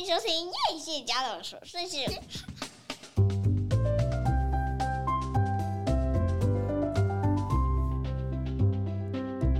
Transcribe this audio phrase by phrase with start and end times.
[0.00, 1.98] 迎收听叶谢家的琐碎事。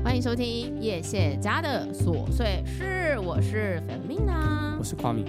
[0.02, 5.26] 欢迎收听叶谢家的琐碎事，我是粉蜜娜，我是夸米。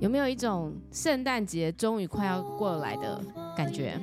[0.00, 3.18] 有没有一种圣诞节终于快要过来的
[3.56, 3.98] 感觉？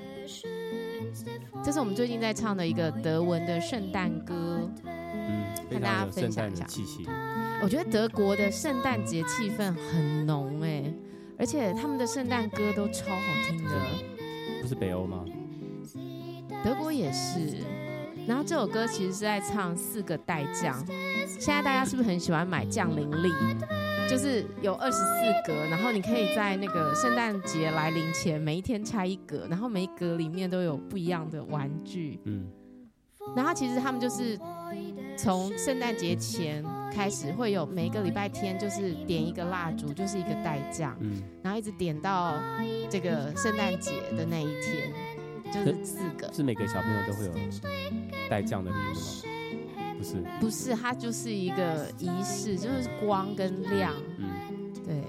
[1.64, 4.68] 这是我们最近在唱的一个德文的圣诞歌，
[5.28, 6.66] 嗯，跟大家分享一下。
[6.66, 7.06] 气息，
[7.62, 10.84] 我觉得德国的圣诞节气氛很浓哎，
[11.38, 13.72] 而且他们的圣诞歌都超好听的。
[14.62, 15.26] 不是北欧吗？
[16.64, 17.58] 德国也是。
[18.28, 20.86] 然后这首歌其实是在唱四个代降。
[21.40, 23.32] 现在大家是不是很喜欢买降临历？
[24.10, 25.04] 就是有二十四
[25.46, 32.20] 格，然后你可以在那个圣诞节来临前每一天拆一格，然后每一格里面都有不一样的玩具。
[32.26, 32.48] 嗯。
[33.36, 34.38] 然后其实他们就是
[35.18, 40.96] 从圣诞节前开始会有每一个礼拜天，就是点一个蜡烛，就是一个代价。
[41.00, 41.22] 嗯。
[41.44, 42.36] 然后一直点到
[42.90, 44.94] 这个圣诞节的那一天，
[45.52, 46.32] 就是四个。
[46.32, 47.32] 是每个小朋友都会有。
[48.30, 49.98] 带这样的礼物吗？
[49.98, 53.94] 不是，不是，它就是一个仪式，就是光跟亮。
[54.18, 54.30] 嗯，
[54.86, 55.02] 对。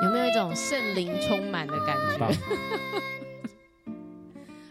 [0.00, 2.28] 有没有一种圣灵充满的感觉？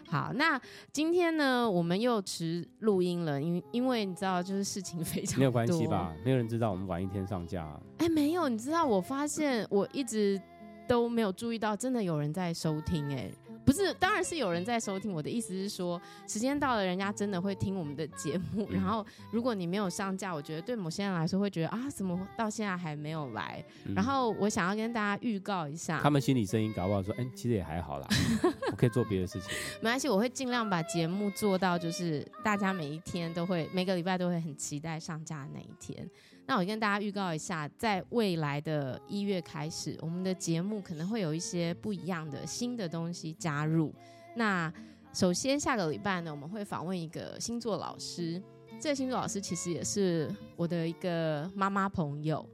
[0.09, 0.59] 好，那
[0.91, 5.39] 今天呢，我们又迟录音了，因为因为你知道，就是事情 非常多。
[5.39, 6.16] 没有关系吧？
[6.23, 7.80] 没有人知道我们晚一天上架啊。
[7.97, 10.41] 哎，没有，你知道，我发现我一直
[10.88, 13.30] 都没有注意到，真的有人在收听，哎。
[13.67, 15.11] 不是，当然是有人在收听。
[15.11, 18.65] 我的意思是说，时间到了，人家真的会听我们的节目。
[18.71, 23.61] 然后，如果你没有上架，我觉得对某些人来说会觉得啊，怎么到现在还没有来？
[23.85, 28.07] 嗯、然后，我想要跟大家预告一下，他们心里声音搞不好说，哎，其实也还好啦，
[28.71, 29.49] 我可以做别的事情。
[29.81, 36.09] 没关系，我会尽量把节目做到，就是大家每一天都会，每个礼拜都会很期待上架的那一天。
[36.50, 43.94] 那我跟大家预告一下，在未来的一月开始，我们的节目可能会有一些不一样的新的东西加入。
[44.34, 44.74] 那
[45.12, 48.41] 首先下个礼拜呢，我们会访问一个星座老师。
[48.80, 52.47] 这个星座老师其实也是我的一个妈妈朋友。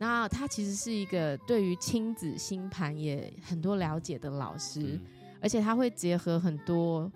[0.00, 4.98] 那他其实是一个对于亲子星盘也很多了解的老师，
[5.40, 7.08] 而且他会结合很多。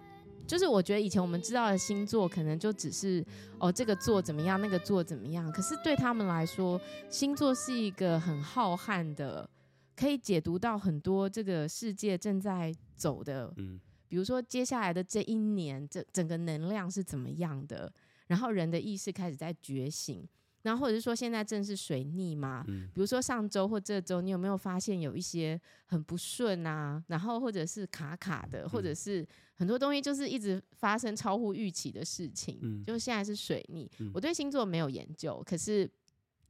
[0.46, 3.24] 就是我觉得以前我们知道的星座，可能就只是
[3.58, 5.50] 哦，这个座怎么样，那个座怎么样。
[5.50, 9.48] 可是对他们来说，星座是一个很浩瀚的，
[9.96, 13.52] 可以解读到很多这个世界正在走的。
[13.56, 17.90] 嗯，比如说接下来的这一年，这整个能量是怎么样的，
[18.26, 20.28] 然后人的意识开始在觉醒。
[20.64, 27.04] 然后或者是说现在正是水逆嘛，嗯，比如说上周或这周，你有没有发现有一些很不顺啊？
[27.06, 29.26] 然后或者是卡卡的，或者是
[29.56, 32.58] 很多东西就是一直发生超乎预期的事情。
[32.62, 35.88] 嗯，就现在是水逆，嗯，我对星座没有研究，可是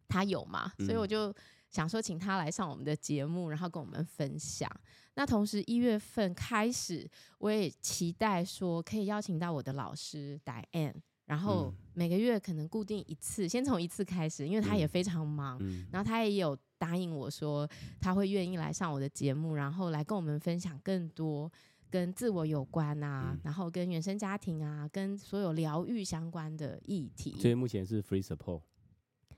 [0.08, 1.34] 他有嘛，所以我就
[1.68, 4.70] 想说请他来上我们的节目，然后跟我们分享。
[5.16, 7.04] 那同时一月份开始，
[7.38, 10.94] 我也期待说可以邀请到我的老师 Diane。
[11.26, 15.56] 然后每个月可能固定一次，先从一次开始，因为他也非常忙。
[15.62, 17.66] 嗯，然后他也有答应我说，
[18.00, 21.50] 他会愿意来上我的节目，然后来跟我们分享更多
[21.90, 27.34] 跟自我有关啊，嗯，然后跟原生家庭啊，跟所有疗愈相关的议题。
[27.40, 28.60] 所以目前是 free support，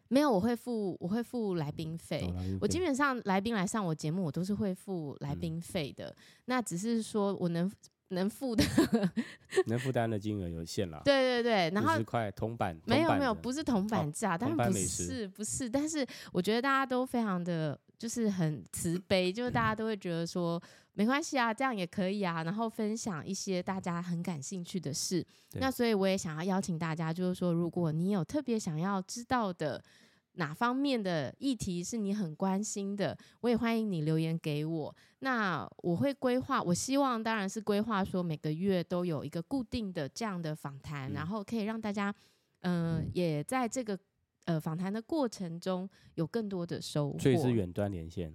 [0.08, 2.28] 没有，我会付，我会付来宾费。
[2.34, 6.08] 哦，我基本上来宾来上我节目，我都是会付来宾费的。
[6.08, 6.16] 嗯，
[6.46, 7.70] 那只是说我能。
[8.08, 8.64] 能付的，
[9.66, 11.02] 能负担的金额有限啦。
[11.04, 20.62] 对对对，然后十块铜板，没有没有，不是铜板价，但不是不是，但是我觉得大家都非常的就是很慈悲，就是大家都会觉得说
[20.94, 25.26] 没关系啊，这样也可以啊，然后分享一些大家很感兴趣的事。
[25.54, 29.82] 那所以我也想要邀请大家，就是说如果你有特别想要知道的。
[30.36, 33.16] 哪方面的议题是你很关心的？
[33.40, 34.94] 我也欢迎你留言给我。
[35.18, 42.14] 那我会规划，我希望当然是规划说每个月都有一个固定的这样的访谈，嗯、然后可以让大家，
[42.60, 43.98] 呃、嗯，也在这个
[44.44, 47.18] 呃访谈的过程中有更多的收获。
[47.18, 48.34] 所以是远端连线。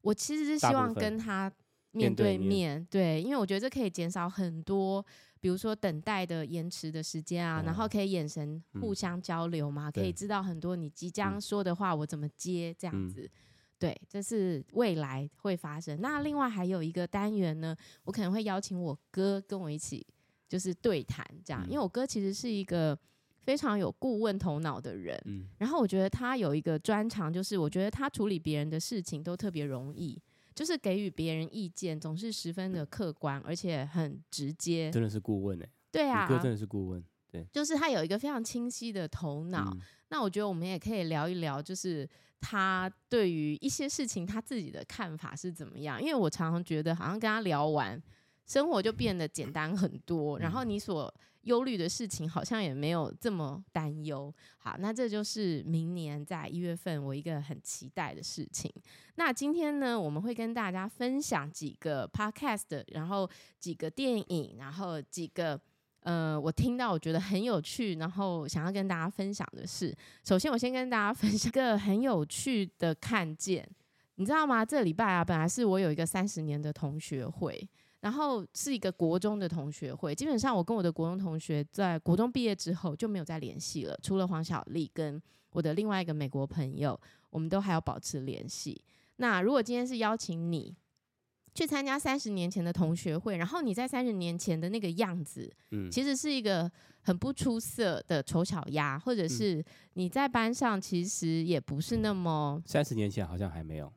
[0.00, 1.50] 我其实是希望跟他。
[1.94, 5.04] 面对面，面对面，对，因为我觉得这可以减少很多，
[5.42, 13.22] 比如说等待的延迟的时间啊，嗯、然后可以眼神互相交流嘛，嗯、可以知道很多你即将说的话，我怎么接这样子。
[13.22, 13.30] 嗯、
[13.76, 16.00] 对，这是未来会发生。
[16.00, 20.06] 那另外还有一个单元呢，我可能会邀请我哥跟我一起，
[20.48, 22.96] 就是对谈这样，嗯、因为我哥其实是一个
[23.40, 30.16] 非常有顾问头脑的人，嗯、然后我觉得他有一个专长，就是我觉得他处理别人的事情都特别容易。
[30.54, 34.90] 就是给予别人意见，总是十分的客观，而且很直接。
[34.90, 37.04] 真的是顾问哎、欸，对啊，哥真的是顾问。
[37.30, 39.70] 对，就是他有一个非常清晰的头脑。
[39.72, 42.06] 嗯、那我觉得我们也可以聊一聊，就是
[42.40, 45.98] 他对于一些事情他自己的看法是怎么样。
[45.98, 48.00] 因为我常常觉得，好像跟他聊完，
[48.46, 54.32] 生活就变得简单很多，然后你所忧虑的事情好像也没有这么担忧。
[54.58, 58.72] 好，那这就是明年在一月份我一个很期待的事情。
[59.16, 63.28] 那今天呢，我们会跟大家分享几个 podcast，然后
[63.58, 65.60] 几个电影，然后几个
[66.00, 69.94] 呃，我听到我觉得很有趣，然后想要跟大家分享的是，
[70.24, 73.68] 首先我先跟大家分享一个很有趣的看见，
[74.14, 74.64] 你知道吗？
[74.64, 77.68] 这礼拜啊，本来是我有一个三十年的同学会。
[78.02, 85.22] 然后是一个国中的同学会，基本上我跟我的国中同学在国中毕业之后就没有再联系了，除了黄小丽跟
[85.52, 87.00] 我的另外一个美国朋友，
[87.30, 88.82] 我们都还要保持联系。
[89.16, 90.74] 那如果今天是邀请你
[91.54, 96.68] 去参加三十年前的同学会，然后你在三十年前的那个样子，嗯，其实是一个
[97.02, 103.92] 很不出色的丑小鸭，或者是你在班上其实也不是那么，三十年前好像还没有。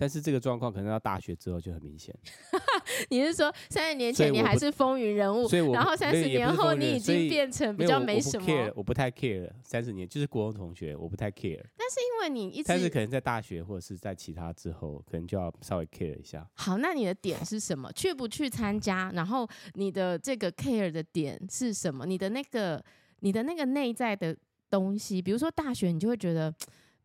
[0.00, 2.14] 但是这个状况可能到大学之后就很明显。
[3.10, 8.44] 你是说三十年前你还是风云人物，然后三十年后你已经变成比较没什么？
[8.44, 9.50] 我不 care，我不太 care。
[9.64, 11.60] 三十年就是国中同学，我不太 care。
[11.76, 16.48] 但是因为你一直，但是可能在大学或者是在其他之后，可能就要稍微 care 一下。
[16.54, 17.92] 好，那你的点是什么？
[17.92, 19.10] 去不去参加？
[19.14, 22.06] 然后你的这个 care 的点是什么？
[22.06, 22.82] 你的那个
[23.20, 24.36] 你的那个内在的
[24.70, 26.54] 东西，比如说大学，你就会觉得。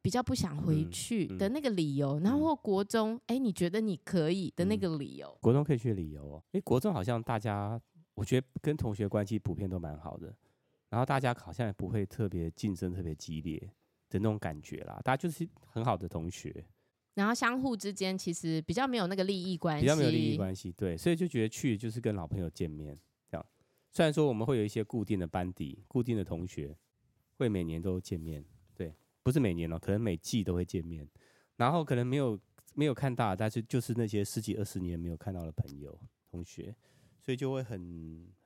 [0.03, 5.29] 比较不想回去的那个理由，然后或国中，哎、欸，你觉得你可以的那个理由？
[5.29, 7.81] 嗯、国中可以去的理由哦，哎，国中好像大家，
[8.13, 10.35] 我觉得跟同学关系普遍都蛮好的，
[10.89, 13.57] 然后大家好像也不会特别竞争特别激烈
[14.09, 16.65] 的那种感觉啦，大家就是很好的同学，
[17.13, 22.99] 然后相互之间其实比较没有那个利益关系，比较没有利益关系，对，所以就觉得去就是跟老朋友见面
[23.31, 23.45] 这样，
[23.89, 26.77] 虽然说我们会有一些固定的班底、固定的同学，
[27.37, 28.43] 会每年都见面。
[29.23, 31.07] 不是每年哦，可能每季都会见面，
[31.55, 32.37] 然后可能没有
[32.75, 35.97] 没有看到，但是就是那些十几二十年没有看到的朋友
[36.29, 36.75] 同学，
[37.21, 37.79] 所以就会很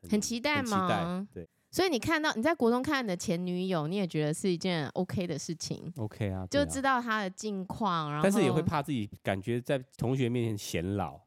[0.01, 1.27] 很，很期待吗？
[1.33, 11.26] 对，所以你看到你在国中看你的前女友，你也觉得是一件 OK 的事情？OK 啊，就知道她的近况，然后但是也会怕自己感觉在同学面前显老。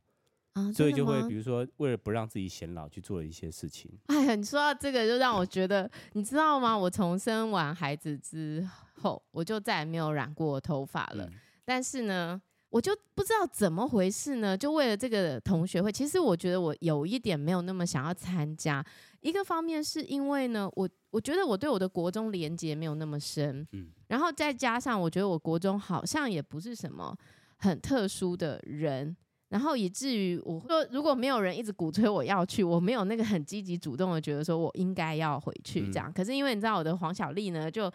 [0.54, 3.88] 啊、所以就会，比如说，为了不让自己显老，去做了一些事情。
[4.06, 6.76] 哎呀，你说到这个，就让我觉得，你知道吗？
[6.76, 8.68] 我从生完孩子之
[9.00, 11.24] 后，我就再也没有染过头发了。
[11.26, 11.32] 嗯、
[11.64, 14.58] 但是呢，我就不知道怎么回事呢？
[14.58, 18.84] 就为了这个同学会，其实我觉得我有一点没有那么想要参加。
[19.20, 23.64] 一个方面是因为呢，我我觉得我对我的国中连接没有那么深。
[23.70, 23.88] 嗯。
[24.08, 27.16] 然后再加上，我觉得我国中好像也不是什么
[27.58, 29.16] 很特殊的人。
[29.50, 36.08] 然后以至于我说，如果没有人一直鼓吹我要去，我没有那个很积极主动的觉得说我应该要回去这样。
[36.08, 37.92] 嗯、可是因为你知道我的黄小丽呢，就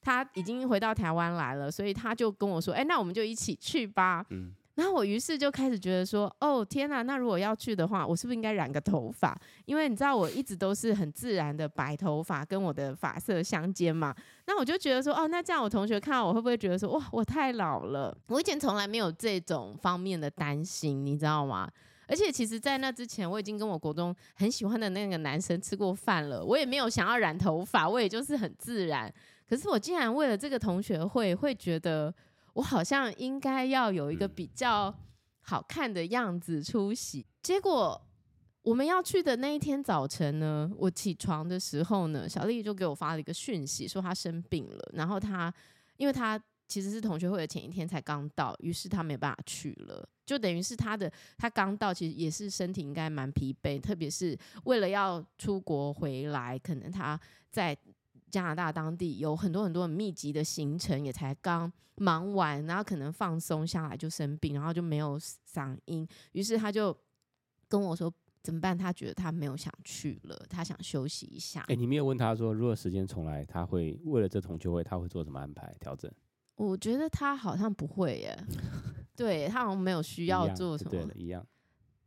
[0.00, 4.52] 她已经回到台湾来了，所以她就跟我说：“哎，那我们就一起去吧。”嗯。
[4.74, 9.38] 然后我于是就开始觉得说，哦天哪，那如果要去的话，我是不是应该染个头发？
[9.66, 14.12] 因为你知道我一直都是很自然的白头发，跟我的发色相间嘛。
[14.46, 18.16] 那我就觉得说，哦，那这样我同学看到我会不会觉得说，哇，我太老了？
[18.26, 21.70] 我以前从来没有这种方面的担心，你知道吗？
[22.08, 29.12] 而且其实，在那之前，我已经跟我国中很喜欢的那个男生吃过饭了，我也没有想要染头发，我也就是很自然。
[29.48, 32.12] 可是我竟然为了这个同学会，会觉得。
[32.54, 34.92] 我好像应该要有一个比较
[35.42, 38.00] 好看的样子出席，结果
[38.62, 45.52] 我们要去的那一天早晨呢，我起床的时候呢，小丽就给我发了一个讯息，说她生病了，然后她
[45.96, 57.20] 因为她其实是同学会的前一天才刚到，于是她没办法去了，就等于是她的她刚到，其实也是身体应该蛮疲惫，特别是为了要出国回来，可能她
[57.50, 57.76] 在。
[58.34, 66.96] 加拿大当地有很多很多很密集的行程，也才刚忙完，然后可能放松下来就生病，然后就没有嗓音，于是他就
[67.68, 68.12] 跟我说
[68.42, 68.76] 怎么办？
[68.76, 71.60] 他觉得他没有想去了，他想休息一下。
[71.68, 76.10] 哎，你没有问他说，如果时间重来，他会为了这同学会，他会做什么安排调整？
[76.56, 78.36] 我觉得他好像不会耶，
[79.14, 81.46] 对，他好像没有需要做什么，对了，一样。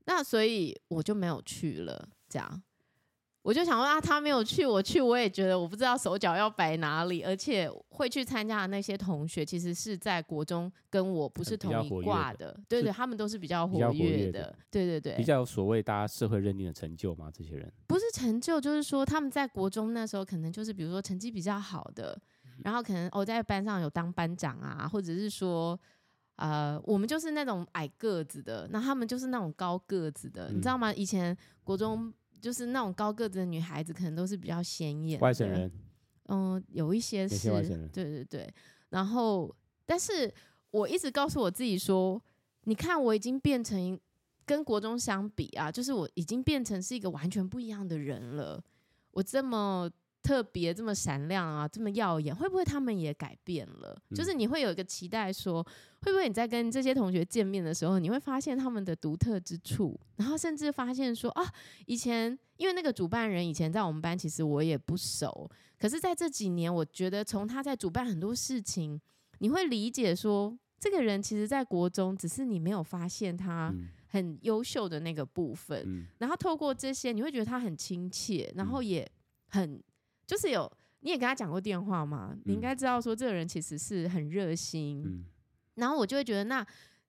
[0.03, 2.61] 那所以我就没有去了，这样。
[3.47, 17.31] 我就想说啊，他没有去，我去，我也觉得我不知道手脚要摆哪里，而且会去参加的那些同学，其实是在国中跟我不是同一挂的，的对对，他们都是比较活跃的，对对对，比较有所谓大家社会认定的成就嘛？
[17.31, 22.19] 这些人不是成就，就是说他们在国中那时候可能就是比如说成绩比较好的，
[22.65, 25.79] 然后可能我、哦、在班上有当班长啊，或者是说
[26.35, 30.93] 呃，我们就是那种矮个子的，那他们就是那种高个子的，嗯、你知道吗？
[30.93, 32.13] 以前国中。
[32.41, 35.19] 就是那种高个子的女孩子，可能都是比较显眼。
[35.19, 35.71] 外省人，
[36.29, 37.49] 嗯，有一些是，
[37.91, 38.53] 对对对。
[38.89, 40.33] 然后，但是
[40.71, 42.21] 我一直告诉我自己说，
[42.63, 43.99] 你看，我已经变成
[44.45, 48.63] 跟国中相比啊，就是我已经变成是一个完全不一样的人了。
[49.11, 49.89] 我这么。
[50.27, 53.97] 特别这么闪亮啊，这么耀眼，会不会他们也改变了？
[54.09, 61.49] 嗯、就是你会有一个期待说，说会不会你在跟这些同学见面的时候，你会发现他们的独特之处，然后甚至发现说啊，
[61.85, 68.99] 以前因为那个主办人以前在我们班，其实我也不熟，可是在这几年，我觉得从他在主办很多事情，
[69.37, 73.73] 你会理解说，这个人其实在国中，只是你没有发现他
[74.07, 79.09] 很优秀的那个部分，嗯、然后透过这些，你会觉得他很亲切，然后也
[79.47, 79.81] 很。
[80.27, 82.31] 就是有，你也跟他讲过电话吗？
[82.33, 85.23] 嗯、你应该知道说这个人其实是很热心，嗯、
[85.75, 86.63] 然后我就会觉得，那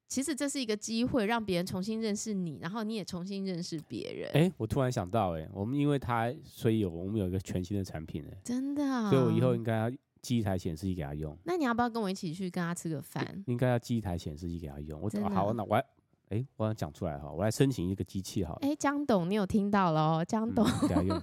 [0.07, 4.29] 其实这是一个机会，让别人重新认识你，然后你也重新认识别人。
[4.29, 9.91] 哎、欸，我突然想到、欸，哎，我们因为他，所以有我们有一个全新的产品、欸，哎，真的、啊，所以我以后应该要
[10.23, 11.37] 寄一台显示器给他用。
[11.45, 13.45] 那你要不要跟我一起去跟他吃个饭？
[13.47, 15.01] 应该要寄一台显示器给他用。
[15.01, 15.81] 我好，那我来，
[16.29, 18.61] 哎、欸，我想讲出来哈，我来申请一个机器好了。
[18.63, 21.23] 哎、欸，江董，你有听到了哦，江董，给他用。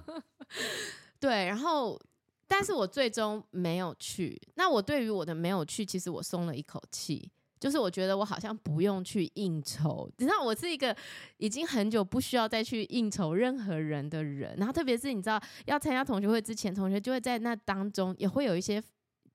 [1.26, 2.00] 对，然后，
[2.46, 4.40] 但是我最终没有去。
[4.54, 7.28] 那我对于我的没有去，其实我松了一口气，
[7.58, 10.08] 就是我觉得我好像不用去应酬。
[10.18, 10.96] 你知道，我是一个
[11.38, 14.54] 已经很久不需要再去应酬任何人的人。
[14.56, 18.80] 然后，特别是你知道，要参加同学会之前，同学就会在那当中也会有一些。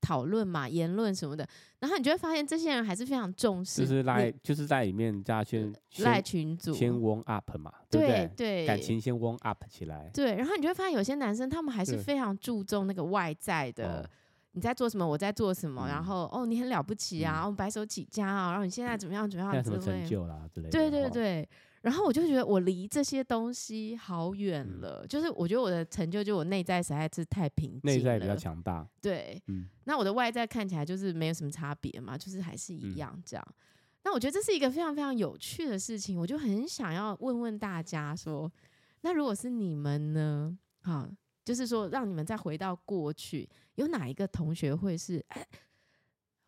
[0.01, 1.47] 讨论嘛，言论什么的，
[1.79, 8.65] 然后你就会发现这些人还是非常重视，就是赖，就是在里面加圈赖群组，先 warm up 嘛，对不对？
[8.65, 10.09] 感情先 warm up 起来。
[10.13, 14.09] 对，然后你就会发现有些男生他们还是非常注重那个外在的，
[14.53, 20.71] 你在做什么，我在做什么，然后哦，你很了不起啊，我们白手起家啊，然后你现在怎么样怎么样，什么成就啦之类的。
[20.71, 21.47] 对对对。
[21.81, 28.87] 然后我就觉得我离这些东西好远了，嗯、就是我觉得我的成就就我内在实在是太平静了，内在比较强大。
[29.01, 33.43] 对，嗯，那我的外在看起来就是没有什么差别嘛，就是还是一样这样。
[33.49, 33.55] 嗯、
[34.03, 38.51] 那我觉得这是一个非常非常有趣的事情，我就很想要问问大家说，
[39.01, 40.55] 那如果是你们呢？
[40.81, 41.09] 哈，
[41.43, 45.47] 就是说让你们再回到过去，有哪一个同学会是哎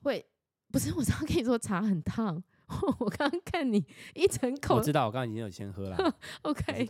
[0.03, 0.23] 会
[0.71, 0.93] 不是？
[0.93, 2.43] 我常常跟你说茶很烫。
[2.99, 6.15] 我刚刚看你一整口，我知道，我刚刚已经有先喝了。
[6.43, 6.87] OK，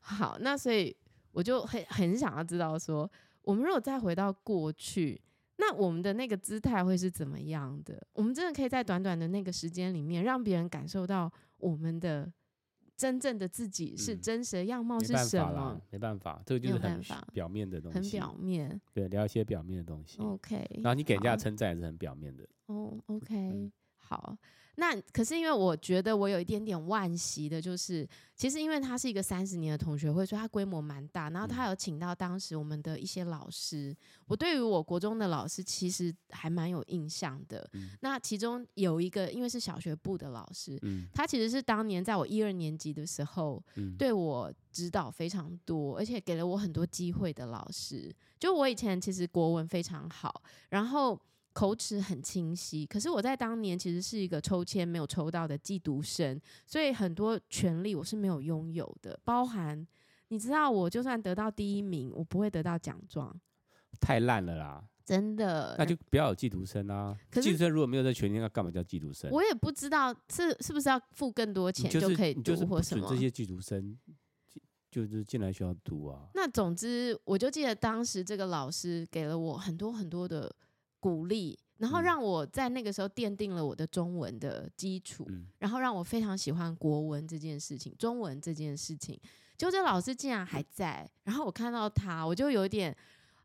[0.00, 0.94] 好，那所以
[1.32, 3.10] 我就很很想要知道说，
[3.42, 5.20] 我们如果再回到过去，
[5.56, 8.04] 那我们的那个姿态会是怎么样的？
[8.12, 12.32] 我们真的可以在短短的那个时间里面，让别人感受到我们的
[12.96, 15.80] 真正的自己是真实的样貌是什么？
[15.90, 17.00] 没办法，这个就是很
[17.32, 18.80] 表面的东西，很表面。
[18.92, 20.20] 对，聊一些表面的东西。
[20.20, 22.46] OK，然后你给人家称赞也是很表面的。
[22.66, 23.70] 哦，OK，
[24.02, 24.36] 好。
[24.76, 31.28] 那可是因为我觉得我有一点点惋惜的，就是其实因为他是一个三十年的同学会，所以他规模蛮大。
[31.28, 33.94] 然后他有请到当时我们的一些老师，
[34.26, 37.68] 我对于我国中的老师其实还蛮有印象的。
[38.00, 40.80] 那其中有一个，因为是小学部的老师，
[41.12, 43.62] 他其实是当年在我一二年级的时候
[43.98, 48.10] 对我指导非常多，而且给了我很多机会的老师。
[48.40, 51.20] 就我以前其实国文非常好，然后。
[51.52, 59.86] 口齿很清晰，可是我在当年其实是一个抽签没有抽到的寄读生，所以很多权利我是没有拥有的，包含
[60.28, 63.38] 你知道，我就算得到第一名，我不会得到奖状，
[64.00, 67.14] 太烂了啦，真的，那就不要有寄读生啊。
[67.30, 69.30] 可是寄读生如果没有这权利，那干嘛叫寄读生？
[69.30, 73.06] 我也不知道是是不是要付更多钱就可以读或什么？
[73.10, 73.98] 这些寄读生
[74.90, 76.28] 就是进来需要读啊。
[76.34, 80.50] 那总之，我就记得当时这个老师给了我很多很多的。
[81.02, 89.20] 鼓励，然后让我在那个时候奠定了我的中文的基础，嗯、然后让我非常喜欢国文这件事情，中文这件事情。
[89.58, 92.96] 就这老师竟然还在，然后我看到他，我就有点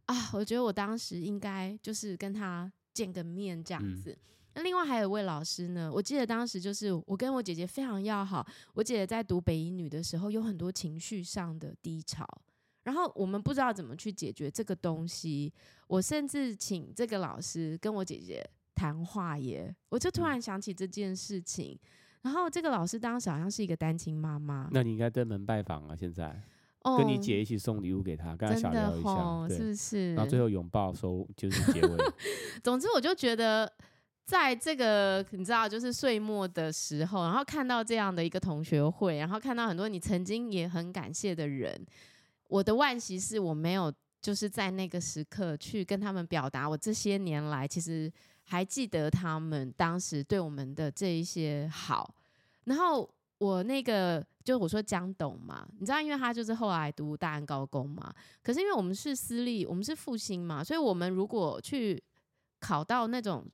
[0.05, 4.11] 啊，我觉得我当时应该就是跟他见个面这样子。
[4.11, 4.17] 嗯、
[4.53, 8.45] 那另外还有一位老师呢，我记得当时就是我跟我姐姐非常要好，
[8.75, 12.23] 我姐姐在读北一女的时候有很多情绪上的低潮。
[12.87, 15.51] 然后我们不知道怎么去解决这个东西，
[15.87, 21.77] 我甚至请这个老师跟我姐姐谈话耶，我就突然想起这件事情。
[22.21, 26.41] 然后这个老师当时好像是一个单亲妈妈，那你应该登门拜访啊，现在
[26.97, 30.15] 跟你姐一起送礼物给她，跟她小聊一下，是不是？
[30.15, 31.97] 然后最后拥抱收就是结尾。
[32.63, 33.69] 总之，我就觉得
[34.23, 41.85] 在这个你知道，就是岁末的时候，然后看到这样的一个同学会，然后看到很多你曾经也很感谢的人。
[42.47, 48.11] 我的惋惜是我没有就是在那个时刻去跟他们表达，我这些年来其实
[48.43, 52.13] 还记得他们当时对我们的这一些好。
[52.65, 62.03] 然后我那个就我说江董嘛，你知道，因为他就是后来读大安高工嘛，可是因为我们是私立，我们是复兴嘛，所以我们如果去
[62.59, 63.45] 考到那种。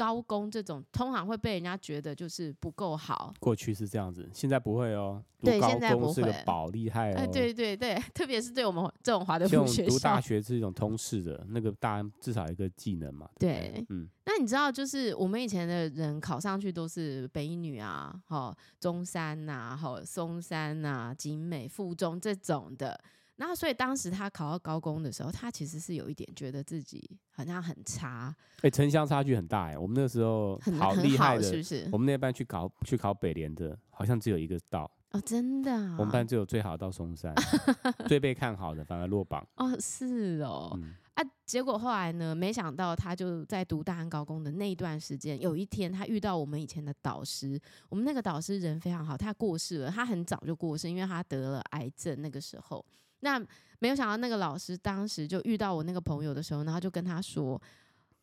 [0.00, 3.34] 高工这种通常会被人家觉得就是不够好。
[3.38, 5.22] 过去是这样子，现在不会哦。
[5.42, 6.04] 对，现在不会。
[6.06, 7.16] 工是个宝，厉害哦。
[7.18, 13.28] 哎，对对对，特别是对我们这种华德福学校，读大学是一种通识的，那个大安至少一个技能嘛。
[13.38, 14.08] 对，对，嗯。
[14.24, 22.98] 那你知道，就是我们以前的人考上去都是北一女啊，哈，中山呐、啊，哈，松山呐、啊，景美、附中这种的。
[23.40, 28.36] 然后，所以当时他考到高工的时候，他其实是有一点觉得自己好像很差。
[28.56, 29.78] 哎、欸，城乡差距很大哎。
[29.78, 31.88] 我们那个时候好厉害的，是不是？
[31.90, 34.82] 我们那班去考去考北联的，好像只有一个到
[35.12, 35.96] 哦，真的、啊。
[35.98, 37.34] 我们班只有最好到松山，
[38.06, 39.42] 最被看好的反而落榜。
[39.56, 40.70] 哦，是哦。
[40.74, 42.34] 嗯、啊，结果后来呢？
[42.34, 47.58] 没想到他就在读大安高工的那一段时间，有一天他遇到我们以前的导师。
[47.88, 49.90] 我们那个导师人非常好，他过世了。
[49.90, 52.20] 他很早就过世，因为他得了癌症。
[52.20, 52.84] 那个时候。
[53.20, 53.38] 那
[53.78, 57.60] 没有想到，那个老师当时就遇到我那个朋友的时候，然后就跟他说：“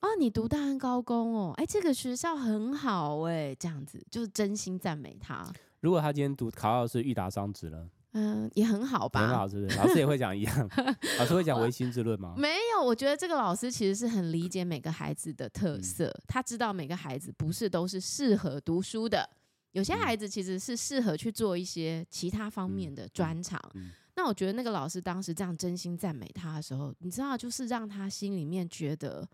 [0.02, 5.52] 啊，你读大安高工哦，哎，这个学校很好哎，这样子就是真心赞美他。
[5.80, 9.22] 如果他今天读考到的是裕达商职了，嗯，也很好吧？
[9.22, 9.78] 很好，是不是？
[9.78, 10.70] 老师也会讲一样，
[11.18, 12.36] 老师会讲唯心之论吗？
[12.38, 19.28] 没有，我觉得这个老师其实是很理解每个孩子的特色，嗯、他知道每个孩子不是都是适合读书的，
[19.72, 23.60] 有些孩子其实是适合去做一些其他方面的专长。
[23.74, 29.26] 嗯”嗯那我觉得那个老师当时这样真心赞美他的时候，你知道，就是让他心里面觉得，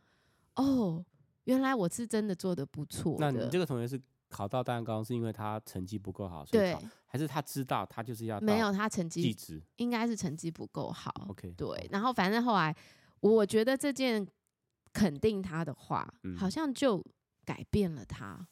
[0.55, 1.03] 哦，
[1.45, 3.15] 原来我是真的做的不错。
[3.17, 9.33] 那你这个同学是考到大安高，是因为他成绩不够好，所以考，还是他知道他就是要没有他成绩，
[9.77, 11.13] 应该是成绩不够好。
[11.29, 11.87] OK，对。
[11.89, 12.75] 然后反正后来，
[13.21, 14.27] 我觉得这件
[14.91, 17.01] 肯定他的话，嗯、好像就
[17.45, 18.45] 改变了他。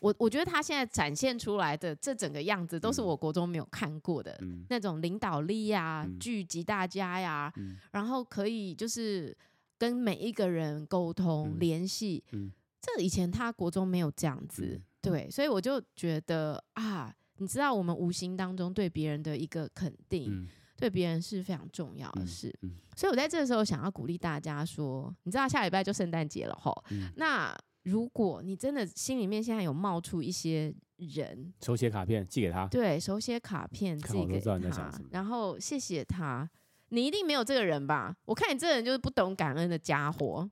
[0.00, 9.36] 我我觉得他现在展现出来的这整个样子，都是我国中没有看过的、嗯、那种领导力呀、嗯、聚集大家呀，嗯、然后可以就是
[9.78, 12.24] 跟每一个人沟通、嗯、联系。
[12.32, 22.48] 嗯、这以前他国中没有这样子，嗯、对，所以我就觉得啊，你知道，我们无形当中对别人的一个肯定，嗯、对别人是非常重要的事。
[22.62, 27.54] 嗯嗯、所以我在这个时候想要鼓励大家说，你知道下礼拜就圣诞节了吼，嗯、那。
[27.82, 36.48] 如果你真的心里面现在有冒出一些人，手写卡片寄给他，对，手写卡片寄给他，然后谢谢他。
[36.90, 38.16] 你一定没有这个人吧？
[38.24, 40.50] 我看你这个人就是不懂感恩的家伙。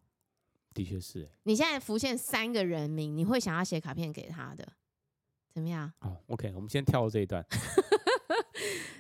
[0.72, 1.30] 的确是、欸。
[1.42, 4.66] 你现在浮现三个人名，你会想要写卡片给他的？
[5.52, 5.92] 怎么样？
[6.00, 7.44] 哦，OK，我们先跳过这一段。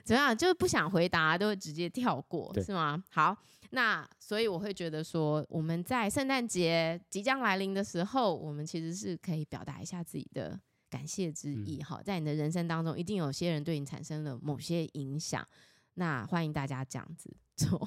[0.08, 0.34] 怎么样？
[0.34, 3.04] 就是不想回答，都会直接跳过，是吗？
[3.10, 3.36] 好。
[3.72, 11.82] 那所以我会觉得说，我们在圣诞节即将来临的时候，我们其实是可以表达一下自己的感谢之意。
[11.82, 15.46] 哈、嗯，在你的人生当中，一定有些人对你产生了某些影响。
[15.94, 17.86] 那欢迎大家这样子 做。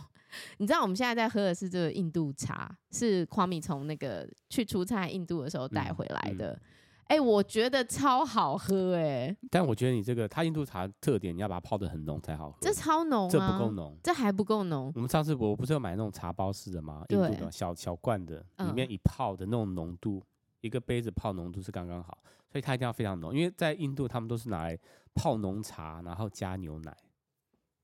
[0.59, 6.51] 你知道我们现在在喝的是这个印度茶，是夸米从那个去出差印度的时候带回来的。
[6.51, 6.61] 嗯嗯
[7.11, 9.37] 哎、欸，我觉得超好喝哎、欸！
[9.49, 12.57] 但我觉得你这个，它印度茶特点，你要把它泡的很浓才好喝。
[12.61, 13.29] 这超浓啊！
[13.29, 14.89] 这不够浓，这还不够浓。
[14.95, 17.03] 我们上次我不是有买那种茶包式的吗？
[17.09, 20.25] 印度的小小罐的，里面一泡的那种浓度，嗯、
[20.61, 22.17] 一个杯子泡浓度是刚刚好，
[22.49, 23.35] 所以它一定要非常浓。
[23.35, 24.79] 因为在印度，他们都是拿来
[25.13, 26.95] 泡浓茶，然后加牛奶。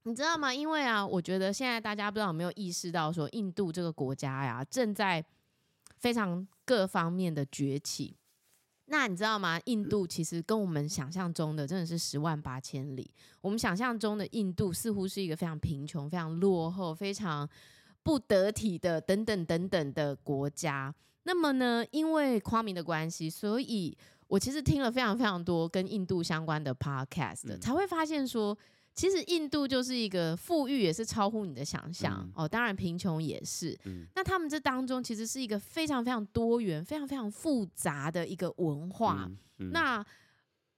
[0.04, 0.54] 你知道吗？
[0.54, 5.22] 因为啊，我觉得现在大家不知道有没有意识到，说印度这个国家呀，正在
[5.98, 8.16] 非常各方面的崛起。
[8.88, 9.60] 那你知道吗？
[9.66, 13.10] 印度其实跟我们想象中的真的是十万八千里。
[13.42, 17.48] 我们想象中的印度似乎是一个非常贫穷、非常落后、非常
[18.02, 20.94] 不得体的等等等等的国家。
[21.24, 23.98] 那么呢，因为夸明的关系，所以
[24.28, 28.58] 我其实听了非常非常多跟印度相关的 podcast 的，才会发现说。
[28.98, 32.48] 其实印度就是一个富裕，也是超乎你的想象、嗯、哦。
[32.48, 33.78] 当然贫穷也是。
[33.86, 39.30] 嗯、那他们这当中其实是一个非常非常多元、非常非常复杂的一个文化。
[39.58, 40.04] 那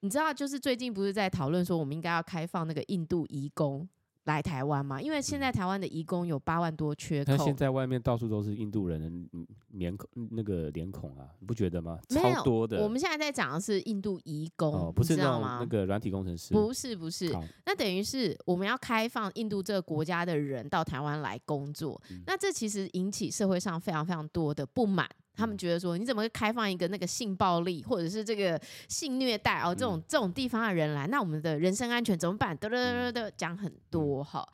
[0.01, 3.88] 你知道，就是最近不是在讨论说，我们应该要开放那个印度移工。
[4.30, 5.02] 来台湾嘛？
[5.02, 7.32] 因为现在台湾的移工有八万多缺口。
[7.32, 12.00] 那现在外面到处都是印度人的脸孔，那个脸孔啊，你不觉得吗？
[12.10, 12.84] 超多的。
[12.84, 16.54] 我们现在在讲的是印度移工，哦、不是那种那个软体工程师。
[16.54, 22.00] 不是不是，那等于是我们要开放印度这个国家的人到台湾来工作。
[22.12, 25.10] 嗯、那这其实引起社会上非常非常多的不满。
[25.39, 31.08] 他们觉得说，你怎么会开放一个那个性暴力或者是这个性虐待哦这种这种地方的人来？
[31.08, 32.56] 那我们的人身安全怎么办？
[32.58, 34.45] 得得得得，讲很多哈。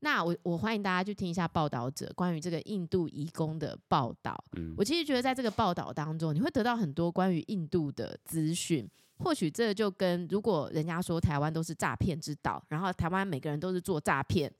[0.00, 4.36] 那我我欢迎大家去听一下报道者关于这个印度移工的报道。
[4.76, 8.90] 我其实觉得在这个报道当中，你会得到很多关于印度的资讯。
[9.18, 14.52] 或许这就跟如果人家说台湾都是诈骗之岛，然后台湾每个人都是做诈骗，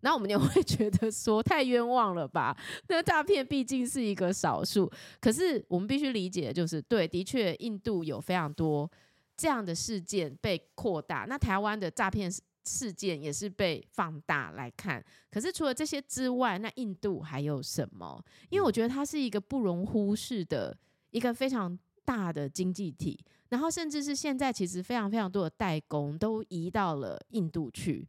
[0.00, 2.56] 那我们也会觉得说太冤枉了吧？
[2.88, 8.90] 那诈骗毕竟是一个少数，可是我们必须理解，就是对，的确印度有非常多
[9.36, 12.30] 这样的事件被扩大，那台湾的诈骗
[12.64, 15.04] 事件也是被放大来看。
[15.30, 18.22] 可是除了这些之外，那印度还有什么？
[18.48, 20.76] 因为我觉得它是一个不容忽视的
[21.10, 23.18] 一个非常大的经济体。
[23.48, 28.06] 然后，甚至是现在，其实非常非常多的代工都移到了印度去。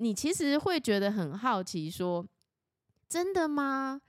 [0.00, 2.26] 你其实会觉得很好奇，说
[3.08, 4.00] 真的吗？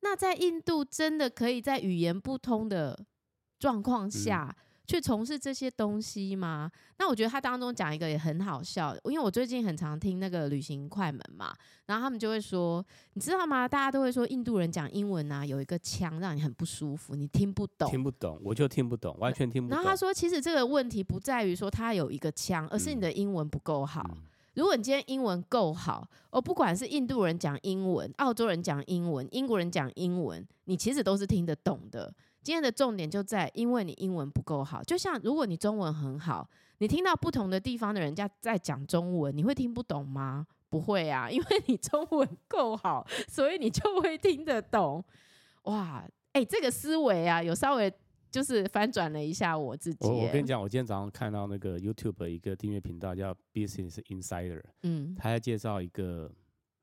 [0.00, 2.98] 那在印度真的可以在语言不通的
[3.58, 6.68] 状况下，嗯去从事这些东西吗？
[6.98, 11.54] 那我觉得他当中讲一个也很好笑，因为我最近很常听那个旅行快门嘛，
[11.86, 13.68] 然后他们就会说，你知道吗？
[13.68, 19.76] 大家都会说印度人讲英文啊，有一个腔让你很不舒服，你听不懂，听不懂，我就听不懂，完全听不懂。
[19.76, 24.04] 然后他说，其实这个问题不在于说他有一个腔，而是你的英文不够好。
[24.10, 24.22] 嗯、
[24.54, 32.12] 如果你今天英文够好，哦，不管是印度人讲英文，澳洲人讲英文，英国人讲英文，你其实都是听得懂的。
[32.42, 34.82] 今天的重点就在，因为你英文不够好。
[34.82, 40.46] 就像如果你中文很好，你听到不同的地方的人家在讲中文，你会听不懂吗？
[40.68, 45.04] 不会啊，因为你中文够好，所以你就会听得懂。
[45.64, 47.92] 哇，哎、这个思维啊，有稍微
[48.30, 50.06] 就是翻转了一下我自己。
[50.06, 56.32] 我我跟你讲，我今天早上看到那个 YouTube 一个订阅频道叫 Business Insider，嗯，他在介绍一个。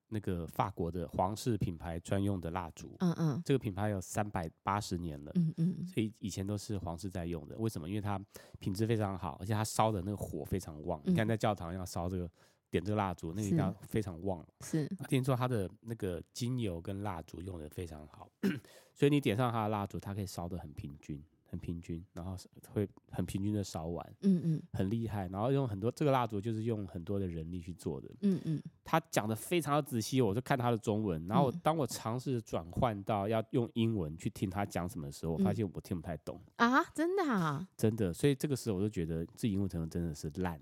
[0.10, 7.58] 那个法国的皇室品牌专用的蜡烛，嗯嗯，这个品牌有三百八十年了，嗯嗯，所以以前都是皇室在用的。
[7.58, 7.90] 为什么？
[7.90, 8.18] 因为它
[8.58, 11.02] 品质非常好，而且它烧的那个火非常旺。
[11.04, 12.32] 嗯、你看在教堂要烧这个
[12.70, 14.42] 点这个蜡烛，那个一定要非常旺。
[14.62, 18.30] 是，听说它的那个精油跟蜡烛用的非常好，
[18.96, 21.22] 所以你点上它的蜡烛，它可以烧得很平均。
[21.50, 22.36] 很平均，然后
[22.74, 25.28] 会很平均的烧完，嗯嗯，很厉害。
[25.30, 28.62] 然后用很多这个蜡烛，就是用很多的人力去做的，嗯嗯。
[28.84, 31.26] 他讲的非常的仔细，我就看他的中文。
[31.28, 38.14] 然后当我尝试转换到要用英文去听他讲什么的时候，我发现我听不太懂啊，真的啊，真的。
[38.14, 40.60] 所以这个时候我就觉得自己英文可能真的是烂，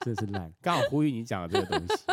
[0.00, 0.52] 真的是烂。
[0.60, 2.04] 刚好呼吁你讲的这个东西，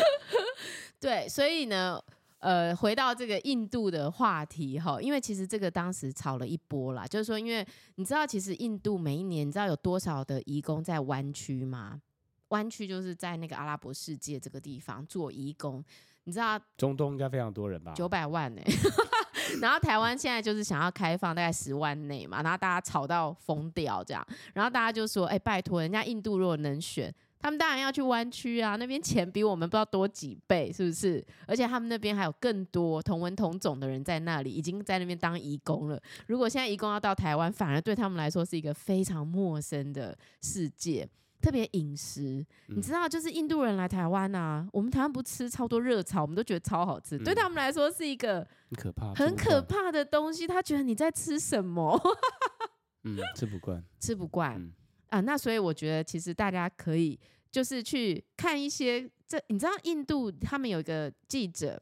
[1.00, 2.02] 对，所以呢。
[2.42, 12.02] 呃，回到这个印度的话题哈，因为其实这个当时炒了一波啦，就是说，因为你知道，其实印度每一年你知道有多少的移工在湾区吗？
[12.48, 15.84] 湾区就是在那个阿拉伯世界这个地方做移工，
[16.24, 16.60] 你知道？
[16.76, 17.92] 中东应该非常多人吧？
[17.94, 18.74] 九百万呢、欸，
[19.62, 27.14] 然后台湾现在就是想要开放大概十万内嘛，然后大家吵到疯掉这样，然后大家就说，哎、欸，拜托，人家印度如果能选。
[27.42, 31.22] 他们当然要去湾区啊，那边钱比我们不知道多几倍，是不是？
[31.46, 36.00] 而且他们那边还有更多同文同种的人在那里，已经在那边当义工了。
[36.28, 41.08] 如果现在义工要到台湾，反而对他们来说是一个非常陌生的世界。
[41.40, 50.46] 特别饮食，你知道，就是印度人来台湾啊，我们台湾不吃超多热炒，我们都觉得超好吃，对他们来说是一个很可怕、很可怕的东西。
[50.46, 52.00] 他觉得你在吃什么？
[53.02, 54.54] 嗯，吃不惯，吃不惯。
[54.56, 54.72] 嗯
[55.12, 57.18] 啊，那所以我觉得其实大家可以
[57.50, 61.80] 就是去看一些这，你知道印度他们有一个记者，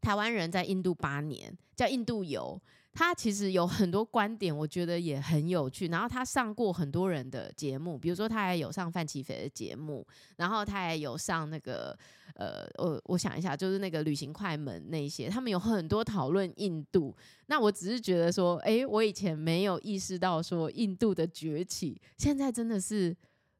[0.00, 2.60] 台湾人在印度八年，叫印度游。
[2.94, 5.88] 他其实有很多观点，我觉得也很有趣。
[5.88, 11.98] 然后他上过很多人的节目，比如说他还有上范琪斐的节目，然后他还有上那个
[12.36, 17.12] 呃，我我想一下，就是那个旅行快门那些，他们有很多讨论印度。
[17.46, 23.16] 那我只是觉得说，哎，我以前没有意识到说印度的崛起，现在真的是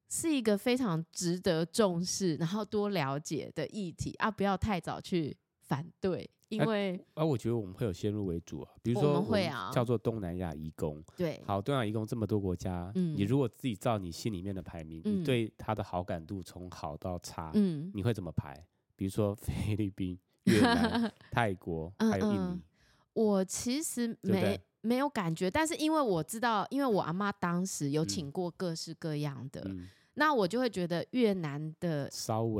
[0.09, 4.31] 是一个非常值得重视，然后多了解的议题啊！
[4.31, 6.31] 不要太早去反对。
[6.55, 18.65] 因为啊，啊，我觉得我们会有先入为主啊，比如说我们会啊，叫做东南亚移工，对，好，东南亚移工这么多国家，嗯，你如果自己照你心里面的排名，嗯，你对他的好感度从好到差，嗯，你会怎么排？
[18.97, 22.63] 比如说 菲律宾、 越南、泰国，还有印尼，嗯嗯，
[23.15, 29.63] 我其实没对对没有感觉，但是因为我知道，因为我阿妈当时有请过各式各样的。
[30.15, 32.11] 那我就会觉得越南的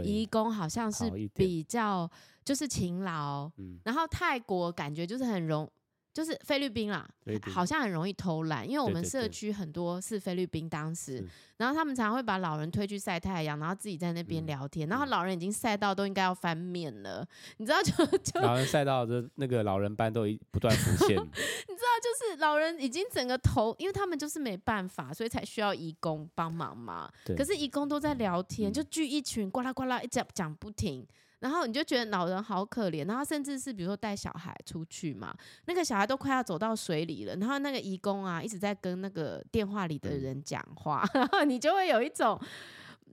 [0.05, 2.11] 移工好像是比较
[2.45, 3.51] 就是勤劳，
[3.85, 5.71] 然后泰国感觉就是很容。
[6.15, 7.05] 就是菲律宾啦，
[7.53, 20.23] 好像很容易偷懒，因为我们社区很多是菲律宾当时，然后他们常常会把老人推去晒太阳，然后自己在那边聊天，然后老人已经晒到都应该要翻面了，你知道就 就老人晒到就那个老人斑都
[20.53, 27.11] 不断浮现， 你知道就是老人已经整个头，因为他们就是没办法，所以才需要义工帮忙嘛。
[27.37, 31.05] 可是义工都在聊天，就聚一群呱啦呱啦一讲讲不停。
[31.45, 35.33] 然后你就觉得老人好可怜，然后甚至是比如说带小孩出去嘛，
[35.67, 42.41] 那个小孩都快要走到水里了，然后那个义工啊一直在跟那个电话里的人讲话，嗯、 然后你就会有一种。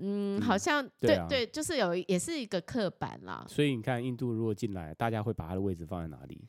[0.03, 3.45] 嗯，好像对、啊、对，就是有也是一个刻板啦。
[3.47, 6.41] 所以你看，印度如果进来，大家会把他的位置放在哪里？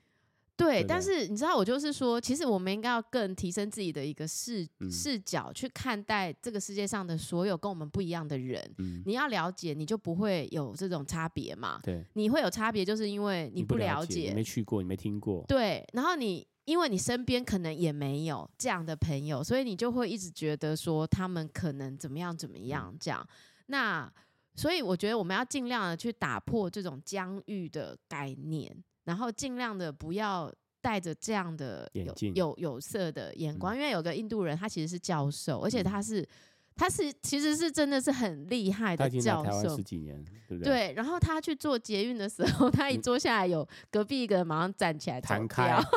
[0.56, 8.62] 对，但是你知道，我就是说，其实我们应该要更提升自己的一个视、嗯、视角，去看待这个世界上的所有跟我们不一样的人。
[8.78, 11.80] 嗯、你要了解，你就不会有这种差别嘛。
[11.82, 15.44] 对，你会有差别，就是因为你不了解，没去过，你没听过。
[15.48, 16.46] 对，然后你。
[16.64, 23.26] 因为你身边可能也没有这样的朋友，所以你就会一直觉得说他们可能怎么样怎么样这样。
[23.66, 24.08] 那
[24.54, 28.72] 所以我觉得我们要尽量的去打破这种疆域的概念，
[29.04, 33.74] 然后尽量的不要带着这样的有有有色的眼光。
[33.74, 36.26] 因为有个印度人，他其实是教授，而且他是
[36.74, 40.88] 他是其实是真的是很厉害的教授，十几年，对不对？
[40.88, 40.92] 对。
[40.94, 45.78] 然后他去做捷运的时候，他一坐下来，有隔壁一个人马上站起来弹开。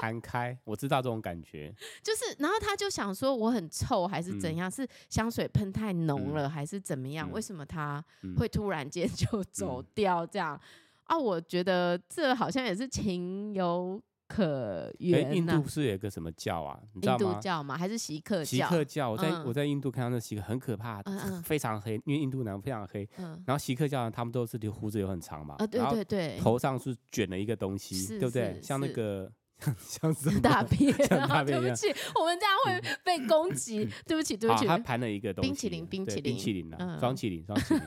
[0.00, 7.28] 弹开，我知道这种感觉， 就是，然后他就想说我很臭还是怎样，嗯、是香水喷太浓了、嗯、还是怎么样？
[7.28, 8.00] 嗯、为什么他
[8.36, 10.60] 会突然间 就走掉这样？
[11.08, 15.32] 嗯、啊，我觉得这好像也是情有可原、啊。
[15.34, 16.78] 印度是有一个什么教啊？
[16.94, 17.24] 你知道吗？
[17.24, 17.76] 印度教吗？
[17.76, 18.44] 还是锡克教？
[18.44, 23.08] 锡克教，我在、嗯、我在印度看到那锡克很可怕，嗯嗯非常黑，因为印度南非常黑。
[23.18, 28.60] 嗯、然后锡克教他们都是留胡子又很长嘛，啊、对对对，头上是卷了一个东西，对不对？
[28.62, 29.30] 像那个。
[29.76, 31.60] 像大便，大便。
[31.60, 33.84] 对不起，我们这样会被攻击。
[34.06, 34.64] 对不起，对不起。
[34.64, 37.82] 他盘了一个东西，冰淇淋，冰淇淋，冰淇淋啊，双淇淋，双淇淋。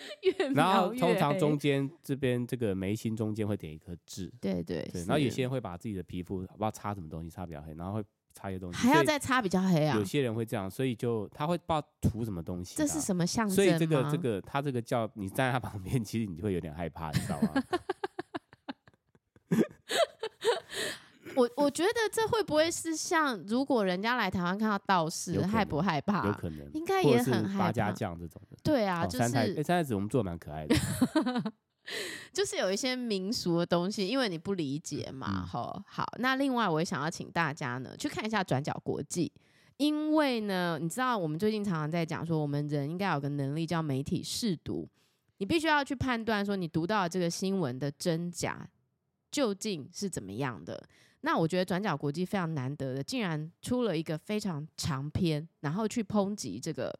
[0.54, 4.32] 然后通常中间这边这个眉心中间会点一颗痣。
[4.40, 5.04] 对对对。
[5.04, 8.04] 然后有些人会把自己的皮肤不知道擦什么东西擦比较黑，然后会
[8.34, 8.78] 擦一些东西。
[8.78, 9.96] 还要再擦比较黑啊？
[9.96, 12.76] 有些人会这样，所以就他会不知道涂什么东西。
[12.76, 13.56] 这是什么象征？
[13.56, 17.54] 所以这个这个他这个叫你站在他旁边，其实你就会有点害怕，你知道吗？
[21.36, 26.26] 我我觉得这会不会是像，如果人家来台湾看到道士，害不害怕？
[26.26, 27.64] 有可能，应该也很害怕。
[27.66, 29.32] 八家将这种的，对啊，就是三
[29.64, 30.74] 太子，我们做的蛮可爱的，
[32.32, 35.44] 就是有一些民俗的东西，因为你不理解嘛。
[35.46, 39.30] 好，好，那另外我也想要请大家呢去看一下转角国际，
[39.76, 44.88] 因为呢，你知道我们最近常常在讲说，我们人应该有个能力叫媒体试读，
[45.36, 48.68] 你必须要去判断说你读到的这个新闻的真假
[49.30, 50.82] 究竟是怎么样的。
[51.26, 56.96] 那我觉得转角国际非常难得的，竟然出了一个非常长篇，然后去抨击这个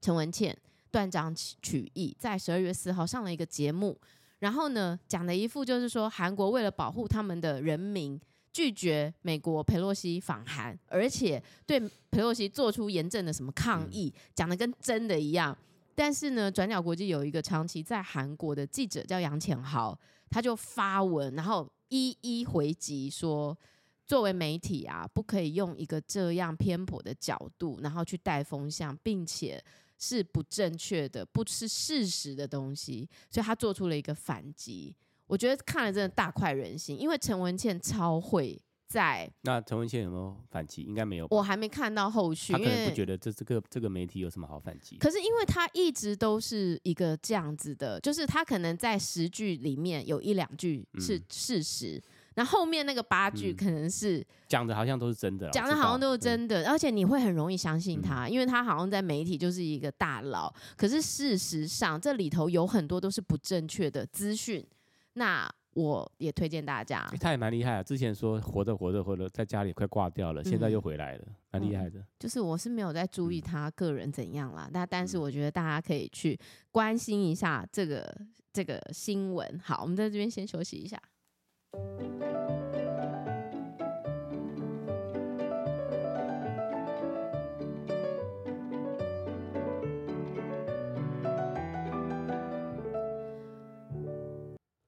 [0.00, 0.56] 陈文茜
[0.90, 4.00] 断章取义，在十二月四号上了一个节目，
[4.38, 8.18] 然后呢讲的一副就是说韩国为了保护他们的人民，
[8.50, 11.78] 拒绝美国佩洛西访韩，而且对
[12.10, 15.54] 佩洛西做出严正的什么抗议，讲的跟真的一样。
[15.94, 19.94] 但是呢，转角国际有一个长期在韩国的记者叫杨浅豪，
[20.30, 21.70] 他就发文，然后。
[21.90, 23.56] 一一回击说，
[24.06, 29.62] 作为媒体啊，不可以用一个这样偏颇的角度，然后去带风向，并且
[29.98, 33.08] 是不正确的，不是事实的东西。
[33.30, 34.96] 所以他做出了一个反击。
[35.26, 39.30] 我觉得看了真的大快人心，因为陈文茜超会在。
[39.42, 40.82] 那陈文茜有没有反击？
[40.82, 41.28] 应该没有。
[41.30, 44.96] 我还没看到后续，他可能不觉得这这个这个媒体有什么好反击。
[44.96, 52.02] 可是因为他一直都是一个这样子的，就是他可能在十句里面有一两句是事实，
[52.34, 60.52] 那、嗯、后，后面那个八句可能是讲的好像都是真的，讲的好像都是真的，而且你会很容易相信他，嗯、因为他好像在媒体就是一个大佬。
[60.76, 64.66] 可是事实上这里头有很多都是不正确的资讯。
[65.14, 67.82] 那我也推荐大家，他也蛮厉害啊。
[67.82, 72.04] 之前说活着活着活着，在家里快挂掉了，现在又回来了，蛮厉害的。
[72.18, 76.38] 就是我是没有在注意他个人怎样啦，那但是我觉得大家可以去
[76.72, 78.12] 关心一下这个
[78.52, 79.60] 这个新闻。
[79.62, 81.00] 好，我们在这边先休息一下。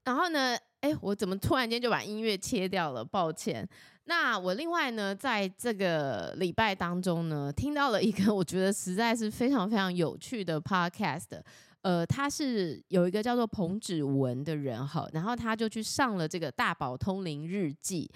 [0.05, 0.57] 然后呢？
[0.83, 3.05] 哎，我怎么突然间就把音乐切掉了？
[3.05, 3.65] 抱歉。
[4.03, 11.41] 那我另外呢，在这个礼拜当中呢，听到了一个 我觉得实在是非常非常有趣的 podcast。
[11.83, 18.11] 呃，他是有一个叫做彭芷文的人哈，然后他就去上了这个大宝通灵日记，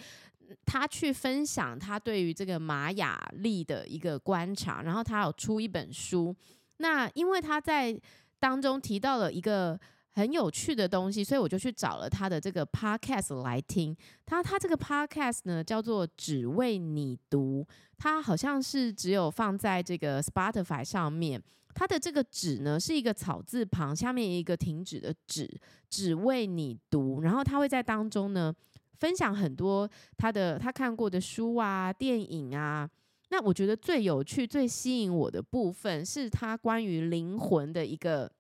[0.65, 6.35] 他去分享他对于这个玛雅历的一个观察，然后他有出一本书。
[6.79, 7.97] 那因为他在
[8.41, 9.79] 当中提到了一个。
[10.17, 13.95] 很有趣的东西，所以我就去找了他的这个 podcast 来听。
[14.25, 17.63] 他他这个 podcast 呢叫做“只为你读”，
[17.99, 21.39] 他好像是只有放在这个 Spotify 上面。
[21.75, 25.47] 它的这个“只”呢是一个草字旁，下面一个停止的“止”，
[25.87, 27.21] 只为你读。
[27.21, 28.51] 然后他会在当中呢
[28.95, 32.89] 分享很多他的他看过的书啊、电影啊。
[33.29, 38.31] 那我觉得最有趣、最吸引我的部分是他关于灵魂的一个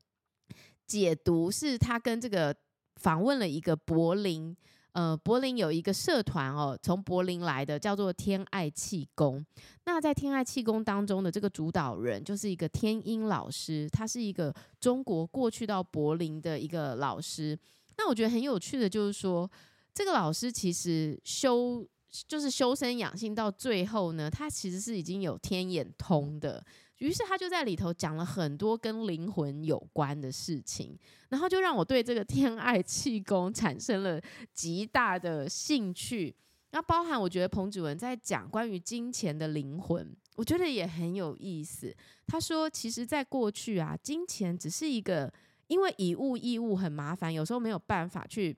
[0.87, 2.55] 解读，是他跟这个
[2.95, 4.55] 访问了一个柏林。
[4.93, 9.45] 呃，柏林有一个社团哦，从柏林来的，叫做天爱气功。
[9.85, 17.55] 那在天爱气功当中的这个主导人，就是一个天音老师，他是一个中国过去到柏林的一个老师。
[17.95, 19.47] 那我觉得很有趣的，就是说
[19.93, 21.87] 这个老师其实修
[22.27, 26.65] 就是修身养性到最后呢，他其实是已经有天眼通的。
[26.97, 30.97] 于是他就在里头讲了很多跟灵魂有关的事情，
[31.29, 34.21] 然后就让我对这个天爱气功产生了
[34.53, 36.35] 极大的兴趣。
[36.71, 41.95] 那包含我觉得彭芷文在讲关于金钱的灵魂，我觉得也很有意思。
[42.27, 45.31] 他说，其实，在过去啊，金钱只是一个，
[45.67, 48.55] 因为以物易物很麻烦，有时候没有办法去。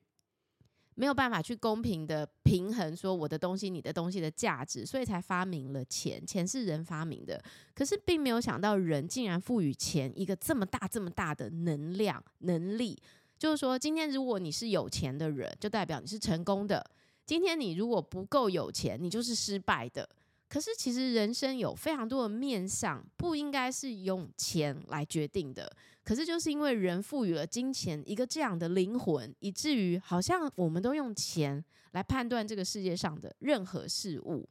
[1.00, 6.22] 没有办法去公平的平衡说我的东西、你的东西的价值，所以才发明了钱。
[6.28, 7.42] 钱是人发明的，
[7.74, 13.02] 可是并没有想到人竟然赋予钱一个这么大、这么大的能量、能力。
[13.38, 16.84] 就是说，今天如果你是有钱的人，就代表你是成功的；
[17.26, 20.10] 今天你如果不够有钱，你就是失败的。
[20.50, 25.72] 可是其实人生有非常多的面向，不应该是用钱来决定的。
[26.04, 34.50] 可是，就是因为人赋予了金钱一个这样的灵魂，以至于好像我们都用钱来判断这个世界上的任何事物。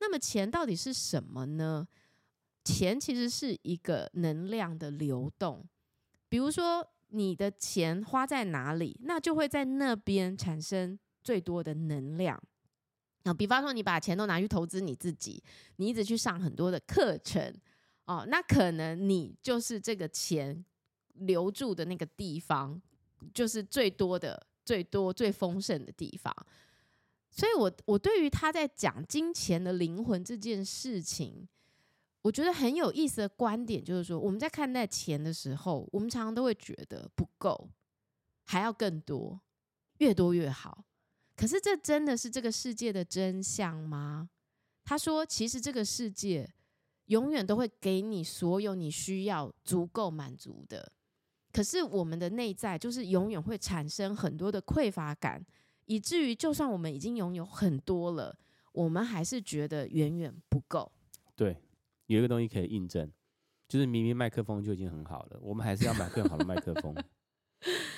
[0.00, 1.86] 那么，钱到底是什么呢？
[2.64, 5.64] 钱其实是一个能量的流动。
[6.30, 12.42] 比如说，你的钱花在哪里，那就会在那边产生最多的能量。
[13.26, 15.42] 那比方说，你把钱都拿去投资你自己，
[15.76, 17.52] 你一直去上很多的课程，
[18.06, 20.64] 哦，那可能你就是这个钱。
[21.20, 22.78] 留住的那个地方，
[23.32, 26.30] 就是最多的、最多、最丰盛的地方。
[27.30, 31.48] 所以我，我我对于他在讲金钱的灵魂这件事情，
[32.20, 37.70] 我觉得很有意思的观点，就是说，我们在看待钱的时候，我们常常都会觉得不够，
[38.44, 39.40] 还要更多，
[39.96, 40.84] 越多越好。
[41.36, 44.30] 可是，这真的是这个世界的真相吗？
[44.82, 46.50] 他说，其实这个世界
[47.06, 50.92] 永远都会给你所有你需要足够满足的。
[51.52, 55.44] 可是我们的内在就是永远会产生很多的匮乏感，
[55.84, 58.38] 以至于就算我们已经拥有很多了，
[58.72, 60.90] 我们还是觉得远远不够。
[61.34, 61.56] 对，
[62.06, 63.10] 有一个东西可以印证，
[63.68, 66.94] 就是明明麦克风就已经很好了，我们还是要买更好的麦克风。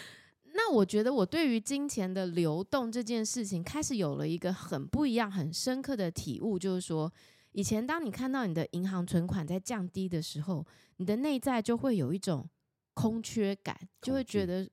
[0.69, 7.11] 那我觉得我对于金钱的流动这件事情，开始有了一个很不一样、很深刻的体悟，就是说，
[7.53, 10.67] 以前当你看到你的银行存款在降低的时候，
[10.99, 12.47] 你的内在就会有一种。
[12.95, 14.69] 空缺感，就会觉得，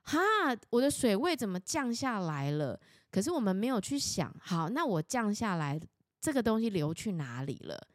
[0.00, 0.18] 哈，
[0.70, 2.80] 我的水位怎么降下来了？
[3.10, 5.78] 可是我们没有去想，好，那我降下来，
[6.18, 7.86] 这个东西流去哪里了？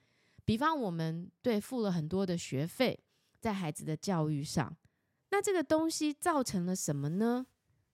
[0.45, 2.99] 比方我们对付了很多的学费，
[3.39, 4.71] 在孩子的教育上，
[5.31, 7.45] 那这个东西造成了什么呢？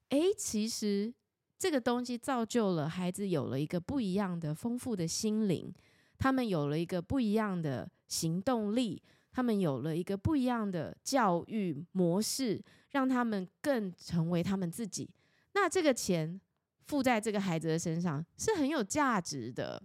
[0.10, 1.13] 诶，其实
[1.58, 5.73] 这个东西造就了孩子有了一个不一样的丰富的心灵，
[6.17, 9.02] 他们有了一个不一样的行动力。
[9.30, 15.08] 他们有了一个不一样的教育模式，让他们更成为他们自己。
[15.54, 16.41] 那这个钱
[16.88, 19.80] 付在这个孩子的身上是很有价值的，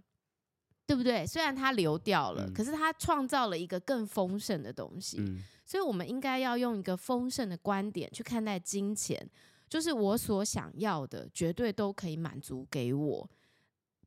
[0.87, 1.23] 对不对？
[1.27, 5.17] 虽然他流掉了，嗯、可是他创造了一个更丰盛的东西。
[5.19, 9.29] 嗯、所以，我们应该要用一个丰盛的观点去看待金钱，
[9.69, 13.29] 就是我所想要的，绝对都可以满足给我，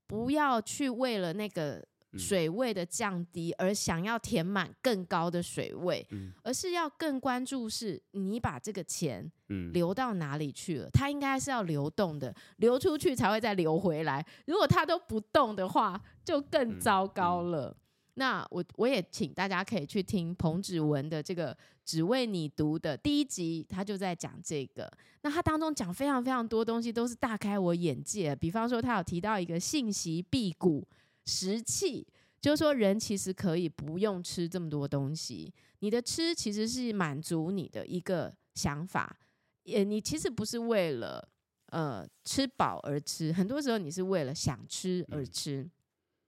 [0.06, 1.86] 不要去为了那个。
[2.16, 9.30] 水位的降低，而想要填满更高的水位，嗯、而是要更关注是你把这个钱
[9.74, 10.86] 流到哪里去了？
[10.86, 14.24] 嗯、它应该是要流动的，流出去才会再流回来。
[14.46, 17.76] 如果它都不动的话，就更糟糕了。
[18.18, 24.90] 那我我也请大家可以去听彭子文的这个只为你读的第一集，他就在讲这个。
[25.22, 28.34] 那他当中讲非常非常多东西，都是大开我眼界。
[28.34, 30.86] 比方说，他有提到一个信息辟谷。
[31.28, 32.06] 食气
[32.40, 35.52] 就是说，人其实可以不用吃这么多东西。
[35.80, 39.18] 你的吃其实是满足你的一个想法，
[39.64, 41.28] 也你其实不是为了
[41.70, 45.68] 呃吃饱而吃，很多时候你是为了想吃而吃。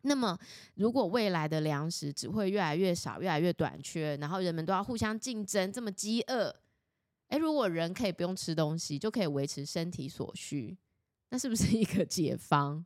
[0.03, 0.38] 那么，
[0.74, 6.55] 如果未来的粮食只会越来越少、越来越短缺，然后人们都要互相竞争，这么饥饿，
[7.28, 10.78] 诶，如果人可以不用吃东西就可以维持身体所需，
[11.30, 12.84] 那是不是一个解方？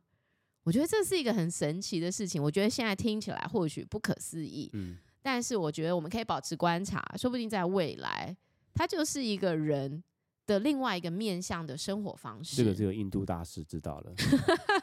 [0.63, 2.41] 我觉得这是一个很神奇的事情。
[2.41, 8.35] 我觉得现在听起来或许不可思议，嗯，但是我觉得我们可以保持观察，说不定在未来，
[8.73, 10.03] 它就是一个人
[10.47, 12.55] 的另外一个面向的生活方式。
[12.55, 14.13] 这个只有印度大师知道了。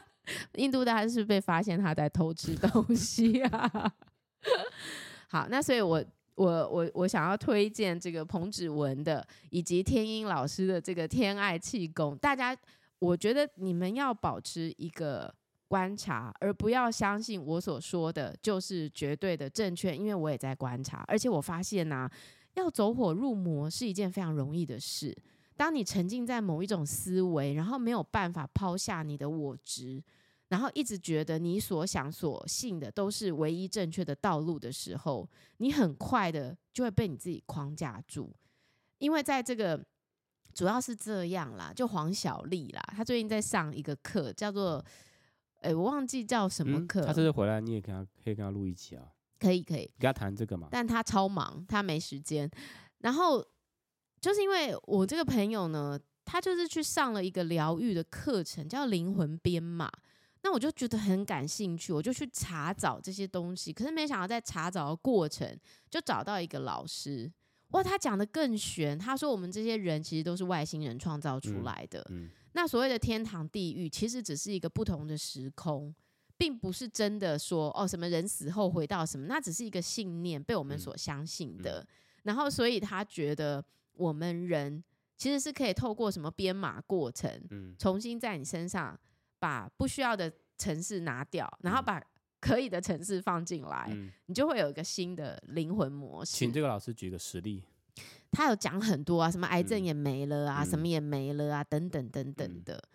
[0.53, 3.93] 印度大师是被发现他在偷吃东西啊。
[5.29, 6.03] 好，那所以我
[6.35, 12.17] 我我我想要推荐这个彭芷文的，以及天音老师的这个天爱气功。
[12.17, 12.57] 大家，
[12.99, 15.33] 我觉得你们要保持一个。
[15.71, 22.11] 观察，而不要相信我所说的就是绝对的正确，因为我也在观察，而且我发现呐、
[22.55, 25.17] 要走火入魔是一件非常容易的事。
[25.55, 30.03] 当你沉浸在某一种思维，然后没有办法抛下你的我执，
[30.51, 35.27] 然后一直觉得你所想所信的都是唯一正确的道路的时候，
[35.57, 38.31] 你很快的就会被你自己框架住。
[38.99, 39.81] 因为在这个
[40.53, 44.85] 主要是这样啦，就黄小丽啦，她最近在上一个课，叫做。
[45.63, 47.05] 哎、欸，我忘记叫什么课、嗯。
[47.05, 49.05] 他这次回来，你也跟她可以跟她录一期啊。
[49.37, 50.67] 可以可以，跟她谈这个嘛。
[50.71, 52.49] 但她超忙，她没时间。
[52.97, 53.45] 然后
[54.19, 59.87] 就是因为我这个朋友呢，他就是去上了一个疗愈的课程，叫灵魂编码。
[60.43, 63.71] 那我就觉得很感兴趣，我就去查找这些东西。
[63.71, 65.57] 可是没想到在查找的过程，
[65.89, 67.31] 就找到一个老师。
[67.69, 68.97] 哇，他讲的更玄。
[68.99, 72.01] 他说我们这些人其实都是外星人创造出来的。
[72.09, 72.25] 嗯。
[72.25, 75.95] 嗯那所谓的天堂地狱，其实只是一个不同的时空，
[76.35, 81.87] 并不是真的说哦，什么人死后回到什么，那只是一个信念被我们所相信的。
[82.23, 83.63] 然后，所以他觉得
[83.93, 84.83] 我们人
[85.17, 88.99] 其实是可以透过什么编码过程，嗯、重新在你身上
[89.41, 91.99] 把不需要的城市拿掉，然后把
[92.39, 96.37] 可以的城市放进来，嗯、你就会有一个新的灵魂模式。
[96.37, 97.63] 请这个老师举个实例。
[98.31, 102.75] 他有讲很多啊，什么癌症也没了啊，嗯、什么也没了啊，等等等等的。
[102.77, 102.89] 嗯、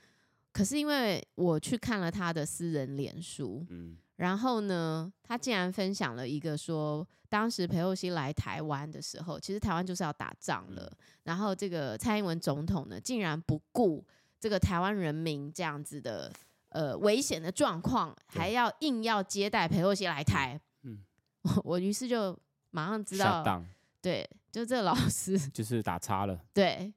[0.53, 14.05] 可是因为我去看了他的私人脸书，嗯、然后呢，他竟然分享了一个说，当时裴厚熙来台湾的时候，其实台湾就是要打仗了，嗯、然后这个蔡英文总统呢，竟然不顾
[14.47, 16.33] 这个台湾人民这样子的
[16.69, 20.61] 呃危险的状况，对还要硬要接待裴洛西来台。
[20.85, 21.01] 嗯，
[21.43, 22.39] 我 我于是就
[22.71, 23.43] 马上知道。
[24.01, 26.41] 对，就这个老师就是打叉了。
[26.55, 26.95] 对，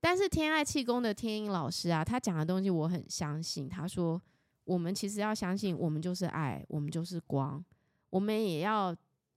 [0.00, 3.68] 但是天爱气功的天音老师啊，他讲的东西我很相信。
[3.68, 4.20] 他说，
[4.64, 7.64] 我们其实要相信，我们就是爱，我们就是光，
[8.10, 8.92] 我们也要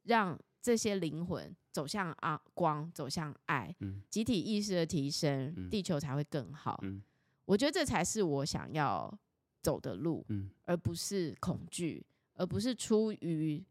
[0.05, 6.79] 让这些灵魂走向啊光，走向爱，嗯、集体意识的提升，嗯、地球才会更好。
[6.81, 7.03] 嗯、
[7.48, 9.12] 我觉得这才是我想要
[9.64, 13.66] 走的路，嗯、而不是恐惧，而不是出于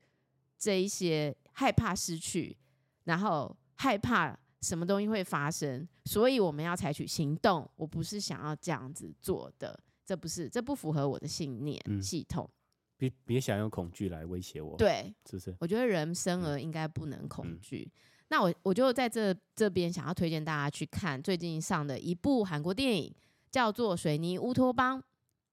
[0.59, 2.57] 这一些害怕失去。
[3.05, 7.71] 然后害怕什么东西会发生，所以我们要采取行动。
[7.77, 12.51] 我不是想要这样子做的，这不是，这不符合我的信念系统。
[12.97, 15.55] 别别想用恐惧来威胁我，对，是不是？
[15.61, 17.89] 我觉得人生而应该不能恐惧。
[17.95, 18.01] 嗯、
[18.31, 23.15] 那我我就在这这边想要推荐大家去看最近上的一部韩国电影，
[23.57, 24.99] 叫做《水泥乌托邦》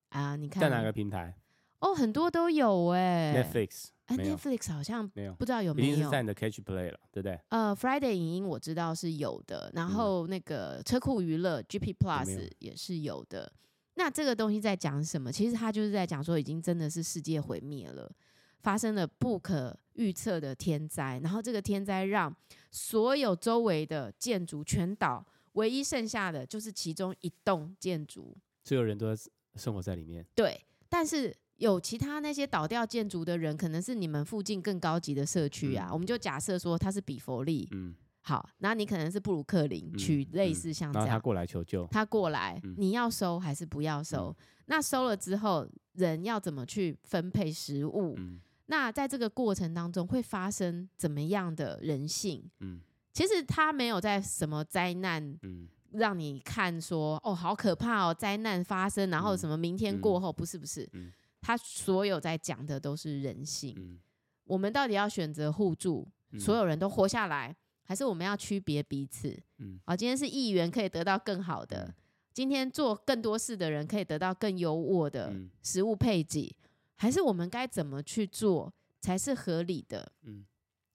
[0.10, 0.36] 啊。
[0.36, 1.34] 你看在哪个平台？
[1.80, 3.86] 哦，很多都有哎、欸、，Netflix。
[4.08, 5.88] 哎，Netflix 好像没有，不知道有没有。
[5.88, 7.39] 一定是在你的 Catch Play 了，对不对？
[7.47, 13.49] 呃，Friday 影音我知道是有的，然后那个车库娱乐 GP Plus 也是有的。
[13.93, 15.32] 那这个东西在讲什么？
[15.32, 18.12] 其实它就是在讲说，已经真的是世界毁灭了，
[18.60, 22.36] 发生了不可预测的天灾，然后这个天灾让
[22.70, 29.24] 所有周围的建筑全倒，唯一剩下的就是其中一栋建筑，所有人都在
[29.56, 30.26] 生活在里面。
[30.36, 31.36] 对，但是。
[31.58, 35.88] 有其他那些倒掉建筑的人，可能是你们附近更高级的社区啊。
[35.88, 44.36] 嗯、我们就假设说他是比佛利，嗯，好，那你可能是布鲁克林区，嗯、类似像这样，他过来求救，他过来，嗯、你要收还是不要收？
[44.38, 48.16] 嗯、那收了之后，人要怎么去分配食物？
[48.18, 52.49] 嗯、那在这个过程当中会发生怎么样的人性？
[52.62, 52.82] 嗯，
[53.14, 63.99] 其实他没有在什么灾难，嗯，让你看说哦，好可怕哦，灾难发生，然后什么明天过后，嗯、不是不是，嗯他所有在讲的都是人性，嗯、
[64.45, 69.38] 我们到底要选择互助，嗯、所有人都活下来，还是我们要区别彼此？
[69.59, 71.93] 嗯，啊，今天是议员可以得到更好的，嗯、
[72.34, 80.14] 今天做更多事的人可以得到更优渥的食物配给，嗯、还是我们该怎么去做才是合理的？
[80.24, 80.45] 嗯，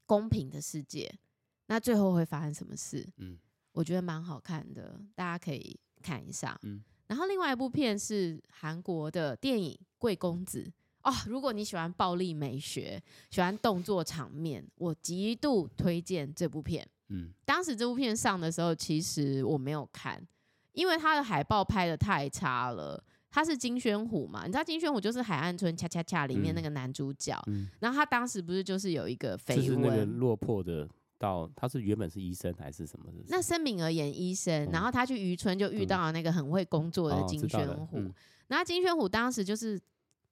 [0.06, 1.14] 公平的世界，
[1.68, 3.06] 那最后会发生什么事？
[3.18, 3.38] 嗯，
[3.72, 6.58] 我觉得蛮好看的，大家可以看一下。
[6.64, 6.82] 嗯。
[7.06, 10.62] 然后另外一部片是韩国的电影《贵公子》
[11.10, 16.86] 哦，如果你喜欢暴力美学，喜欢动作场面，我极度推荐这部片。
[17.08, 20.22] 嗯，当时这部片上的时候，其实我没有看，
[20.72, 24.44] 因为它的海报拍的太差了，他是金宣虎嘛？
[24.44, 27.42] 你知道金宣虎就是《海岸村恰恰恰》里面那个男主角。
[27.46, 30.86] 嗯，然后他当时不是就是有一个绯闻，就是那个落魄的
[31.18, 33.18] 到他是原本是医生还是什么的？
[33.28, 37.98] 那申敏儿演医生，然后他去渔村就遇到了那个很会工作的金宣虎。
[38.46, 39.78] 然后金宣虎当时就是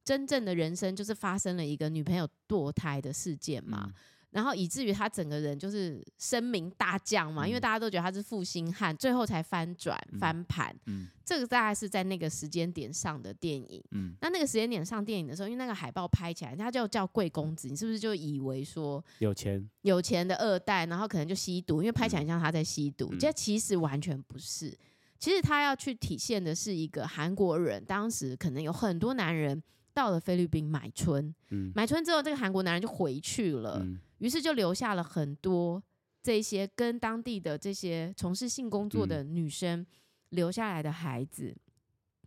[0.04, 3.92] 真正的人生就是发生了一个女朋友堕胎的事件嘛。
[4.30, 10.76] 然后以至于他整个人就是声名大降嘛，嗯、因为大家都觉得他是负心汉，最后才翻转翻盘。
[10.86, 13.82] 嗯，这个大概是在那个时间点上的电影。
[13.92, 24.76] 嗯，那那个时间点上电影的时候，因为那个海报拍起来，他就叫贵公子，你是不是就以为说有钱有钱的二代，然后可能就吸毒，因为拍起来像他在吸毒，这、嗯、其实完全不是。
[25.18, 29.62] 其实他要去体现的是一个韩国人，当时可能有很多男人
[29.94, 33.78] 到了菲律宾买春，嗯、买春之后，这个韩国男人就回去了。
[33.82, 35.82] 嗯于是就留下了很多
[36.22, 39.86] 这些跟当地的这些从事性工作的女生
[40.30, 41.60] 留下来的孩子，嗯、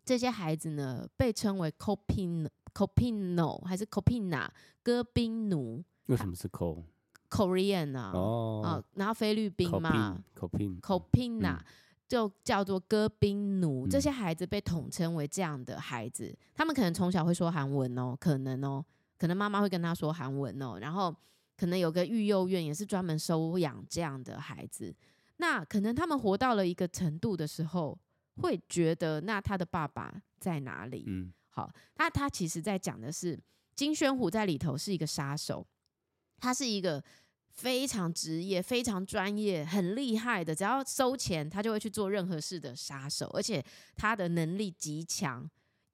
[0.06, 4.48] 这些孩子呢被称为 Copino Copino 还是 Copina
[4.84, 5.84] 哥宾奴？
[6.06, 6.84] 为什么是 Co
[7.30, 8.12] Korean 啊？
[8.14, 11.66] 哦，啊，然后菲律宾嘛，Copin Copina、嗯、
[12.08, 13.86] 就叫做哥宾奴。
[13.86, 18.86] 嗯、这些孩子被统称为这样的孩子，他们可能从小会说韩文哦，可能哦，
[19.18, 21.14] 可能妈妈会跟他说韩文哦，然后。
[21.60, 24.96] 可能有个育幼院也是专门收养这样的孩子，
[25.38, 28.00] 那可能他们活到了一个程度的时候，
[28.38, 31.04] 会觉得那他的爸爸在哪里？
[31.08, 33.38] 嗯，好，那他其实在讲的是
[33.76, 35.68] 金宣虎在里头是一个杀手，
[36.40, 37.04] 他是一个
[37.50, 43.62] 非常职业、非常专业、很厉害的，只要收钱他就会去做任何事的杀手，而且
[43.98, 45.46] 他的能力极强，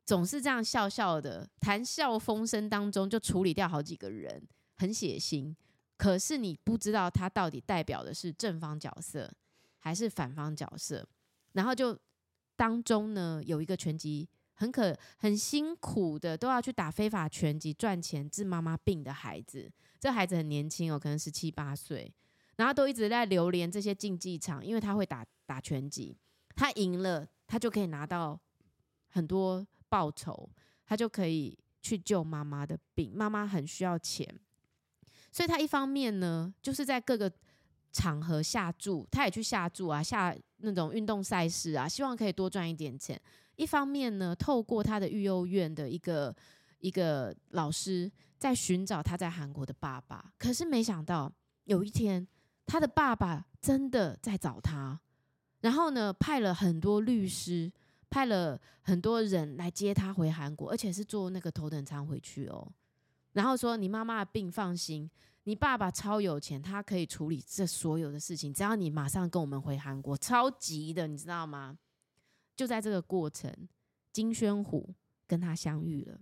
[0.05, 4.47] 总是这样笑笑的谈笑风生当中就处理掉好几个人。
[4.77, 5.55] 很血腥，
[5.97, 9.31] 可是你不知道他到底代表的是正方角色
[9.79, 11.07] 还是反方角色。
[11.53, 11.97] 然后就
[12.55, 19.71] 当中呢，有一个拳击很可很辛苦的，都要去打非法拳击赚钱治妈妈病的孩子。
[19.99, 22.13] 这孩子很年轻哦，可能十七八岁，
[22.57, 26.17] 然后都一直在流连这些竞技场，因为他会打打拳击，
[26.55, 28.39] 他赢了，他就可以拿到
[29.07, 30.49] 很多报酬，
[30.85, 33.11] 他就可以去救妈妈的病。
[33.15, 34.39] 妈妈很需要钱。
[35.35, 37.29] 所以他一方面呢，就是在各个
[37.91, 43.21] 场合下注，他也去下注啊，下那种运动赛事啊，希望可以多赚一点钱。
[43.57, 46.33] 一方面呢，透过他的育幼院的一个
[46.79, 48.09] 一个老师，
[48.39, 50.31] 在寻找他在韩国的爸爸。
[50.37, 51.29] 可是没想到
[51.65, 52.25] 有一天，
[52.65, 54.97] 他的爸爸真的在找他，
[55.59, 57.69] 然后呢，派了很多律师，
[58.09, 62.71] 派了很多人来接他回韩国，而且是坐那个头等舱回去哦。
[63.35, 65.11] 然后说：“你妈妈的病放心，
[65.43, 68.53] 你爸爸超有钱，他可以处理这所有的事情。
[68.53, 71.77] 只要你马上跟我们回韩国，超急的，你知道吗？”
[72.55, 73.53] 就在这个过程，
[74.13, 74.95] 金宣虎
[75.27, 76.17] 跟他相遇了。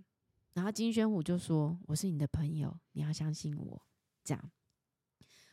[0.53, 3.80] 然后金宣虎就说：“我是你的朋友，你要相信我。”
[4.26, 4.51] 这样。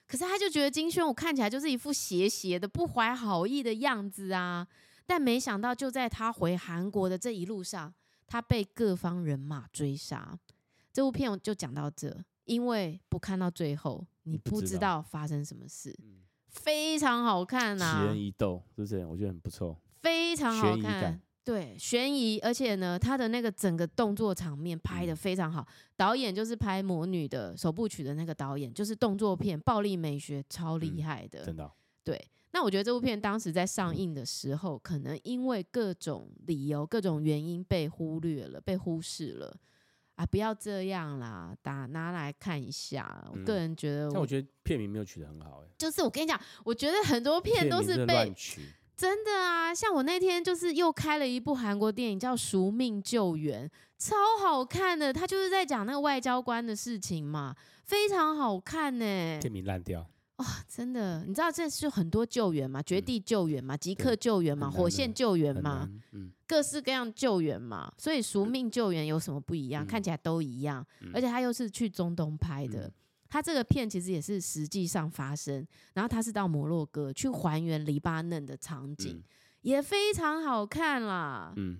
[0.07, 4.67] 可是他就觉得金宣虎看起来就是一副邪邪的、不怀好意的样子啊。
[5.07, 7.93] 但没想到，就在他回韩国的这一路上，
[8.27, 10.39] 他被各方人马追杀。
[10.93, 15.97] 这部片就讲到这，因为不看到最后，你不知道发生什么事。
[16.49, 19.07] 非常好看呐、啊，奇人疑斗，是不是？
[19.07, 21.21] 我觉得很不错，非常好看。
[21.43, 25.63] 对，悬疑，而且呢，他的那个整个动作场面拍的非常好。
[25.63, 31.45] 嗯、导演就是拍《魔女》的首部曲的那个导演，就是动作片，暴力美学超厉害的。
[31.45, 31.73] 嗯、真的、哦。
[32.05, 39.57] 对，那我觉得这部片当时在上映的时候，可能因为各种理由、各种原因被忽略了，被忽视了。
[40.21, 43.27] 啊，不要这样啦，打拿来看一下。
[43.33, 45.69] 我个人觉得我，但我觉得片名没有取得很好，哎。
[45.79, 48.31] 就是我跟你讲，我觉得很多片都是被。
[48.95, 53.67] 真的啊，像我那天就是又开了一部韩国电影叫《赎命救援》，
[53.97, 55.11] 超好看的。
[55.11, 57.57] 他就是在讲那个外交官的事情嘛，
[57.87, 59.39] 非常好看呢。
[59.41, 60.07] 片名烂掉。
[60.41, 69.85] 哇、哦，真的，你知道这是很多救援嘛，绝地救援嘛，即刻救援嘛，火线救援嘛，嗯、各式各样救援嘛，所以赎命救援有什么不一样？
[69.85, 72.93] 嗯、看起来都一样，嗯、而且他又是去中东拍的，嗯、
[73.29, 79.23] 他这个片其实也是实际上发生，然后他是到摩洛哥去还原黎巴嫩的场景，嗯、
[79.61, 81.53] 也非常好看啦。
[81.57, 81.79] 嗯，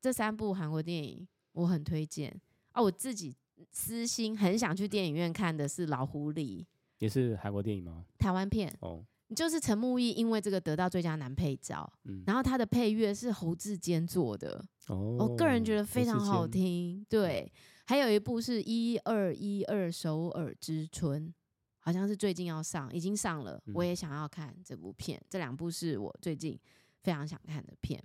[0.00, 2.40] 这三部韩国电影我很推荐。
[2.72, 3.32] 啊，我自己
[3.70, 6.62] 私心很想去电影院看的是《老狐狸》。
[7.00, 8.06] 也是韩国电影吗？
[8.18, 17.04] 台湾片哦，就是陈木易，因为这个得到最佳男配角，嗯，然后他的配乐是侯志坚做的，哦，我个人觉得非常好听。
[17.08, 17.50] 对，
[17.86, 21.32] 还有一部是一二一二首尔之春，
[21.78, 25.20] 好像是最近要上，已经上了，我也想要看这部片。
[25.28, 26.58] 这两部是我最近
[27.02, 28.02] 非常想看的片。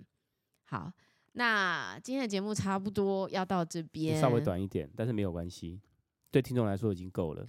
[0.64, 0.90] 好，
[1.32, 5.80] 那今天的节目差不多要到这边，稍微短一点，但是没有关系，
[6.30, 7.44] 对听众来说已经够了，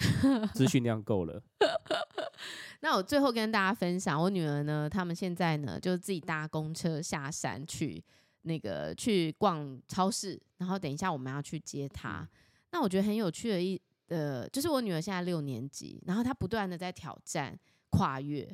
[0.54, 1.42] 资讯量够了。
[2.82, 8.04] 那我最后跟大家分享，我女儿呢，他们现在呢，就自己搭公车下山去
[8.44, 12.28] 那个去逛超市，然后等一下我们要去接她。
[12.72, 17.58] 那我觉得很有趣的一呃，就是我女儿现在六年级，然后她不断的在挑战
[17.90, 18.48] 跨越，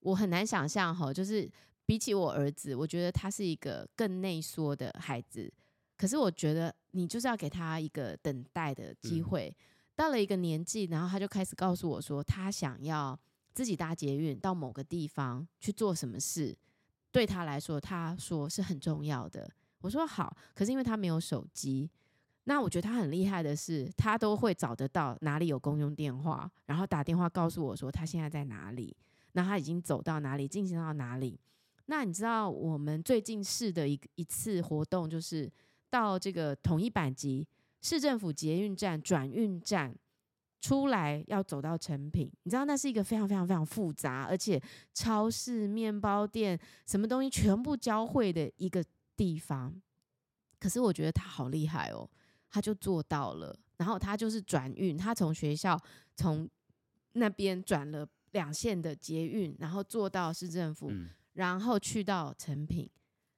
[0.00, 1.50] 我很难想象哈，就是。
[1.86, 5.52] 比起我儿子，我觉得他是一个更内缩的孩子。
[6.00, 9.54] 可是我觉得你就是要给他一个等待的机会。
[9.54, 9.60] 嗯、
[9.94, 13.18] 到了一个年纪，然后他就开始告诉我说，他想要
[13.52, 16.56] 自己搭捷运到某个地方去做什么事。
[17.12, 19.46] 对他来说，他说是很重要的。
[19.82, 21.90] 我说好，可是因为他没有手机，
[22.44, 28.96] 那我觉得他很厉害的是，他都会找得到哪里有公用电话，然后打电话告诉我说他现在在哪里，
[29.32, 31.38] 那他已经走到哪里，进行到哪里。
[31.84, 35.50] 那你知道我们最近试的一一次活动，就是
[35.90, 37.46] 到这个统一板级
[37.82, 39.94] 市政府捷运站转运站
[40.60, 42.30] 出来，要走到成品。
[42.44, 44.62] 你知道那是一个非常非常非常复杂，而且
[44.94, 48.84] 超市、面包店什么东西全部交汇的一个
[49.16, 49.74] 地方。
[50.58, 52.08] 可是我觉得他好厉害哦，
[52.48, 53.58] 他就做到了。
[53.76, 55.78] 然后他就是转运，他从学校
[56.14, 56.48] 从
[57.12, 60.88] 那边转了两线的捷运，然后坐到市政府。
[60.90, 62.90] 嗯然后去到成品，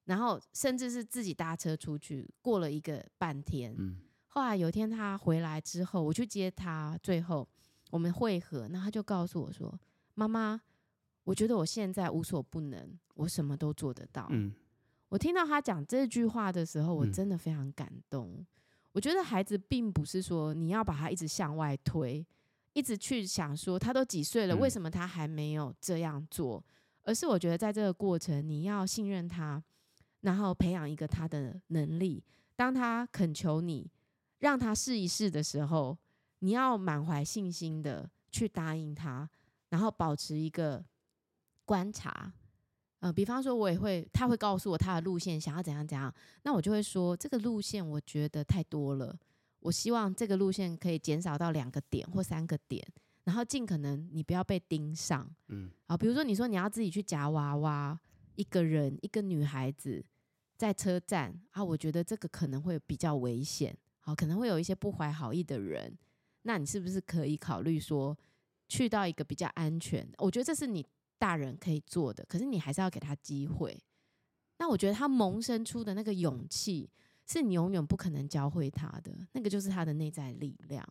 [0.05, 3.75] 然后甚至是自己搭车出去，过了一个半天。
[3.79, 7.49] 嗯，后来有一天他回来之后，我去接他，最后
[7.91, 9.79] 我们会合，那他就告诉我说
[10.15, 10.61] ：“妈妈，
[11.25, 14.53] 我觉得我现在无所不能，我什么都做得到。”嗯，
[15.09, 18.35] 我听到他讲这句话的时候，我真的非常感动。
[18.37, 18.47] 嗯，
[18.93, 22.27] 我觉得孩子并不是说你要把他一直向外推，
[22.73, 26.65] 一直去想说他都几岁了，为什么他还没有这样做？
[27.05, 29.63] 而是我觉得，在这个过程，你要信任他，
[30.23, 32.25] 然后培养一个他的能力。
[32.57, 33.89] 当他恳求你
[34.39, 35.97] 让他试一试的时候，
[36.41, 39.29] 你要满怀信心的去答应他，
[39.69, 40.85] 然后保持一个
[41.65, 42.33] 观察。
[43.01, 46.13] 呃，比方说，我也会，他会告诉我他的路线想要怎样怎样，
[46.45, 49.19] 那我就会说，这个路线我觉得太多了，
[49.59, 52.87] 我希望这个路线可以减少到两个点或三个点。
[53.25, 57.99] 然后尽可能你不要被盯上，嗯，啊，比如说你说你要自己去夹娃娃，
[58.37, 60.05] 一个人一个女孩子
[60.57, 65.99] 在车站啊，我觉得这个可能会比较危险，好，可能会有一些不怀好意的人，
[66.43, 68.17] 那你是不是可以考虑说
[68.69, 70.09] 去到一个比较安全？
[70.19, 70.87] 我觉得这是你
[71.19, 73.77] 大人可以做的，可是你还是要给他机会。
[74.59, 76.89] 那我觉得他萌生出的那个勇气，
[77.27, 80.87] 是你永远不可能教会他的，那个就是他的内在力量。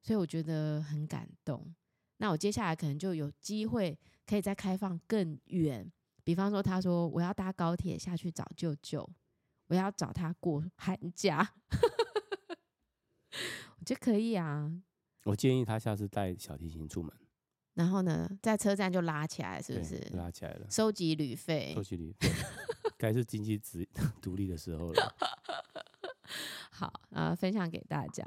[0.00, 1.72] 所以我觉得很感动。
[2.16, 5.92] 那我接下来可能就有机会可以再开放更远，
[6.24, 9.08] 比方说，他说我要搭高铁下去找舅舅，
[9.66, 11.54] 我要找他过寒假，
[13.78, 14.70] 我觉得可以啊。
[15.24, 17.12] 我建议他下次带小提琴出门，
[17.74, 19.96] 然后呢，在车站就拉起来，是不是？
[20.14, 22.28] 拉起来了，收集旅费，收集旅费，
[22.98, 23.84] 该是经济独
[24.20, 25.14] 独立的时候了。
[26.70, 28.26] 好啊、呃，分享给大家。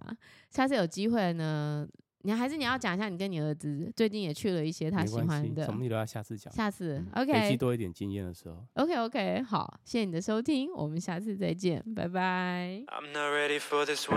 [0.49, 1.85] 下次有机会呢，
[2.25, 12.83] 你还是你要讲一下，你跟你儿子最近也去了一些他喜欢的，什么你都要下次讲，下次？OK，累积多一点经验的时候，OK OK，好，谢谢你的收听，我们下次再见，拜拜。
[12.87, 14.07] I'm not ready for this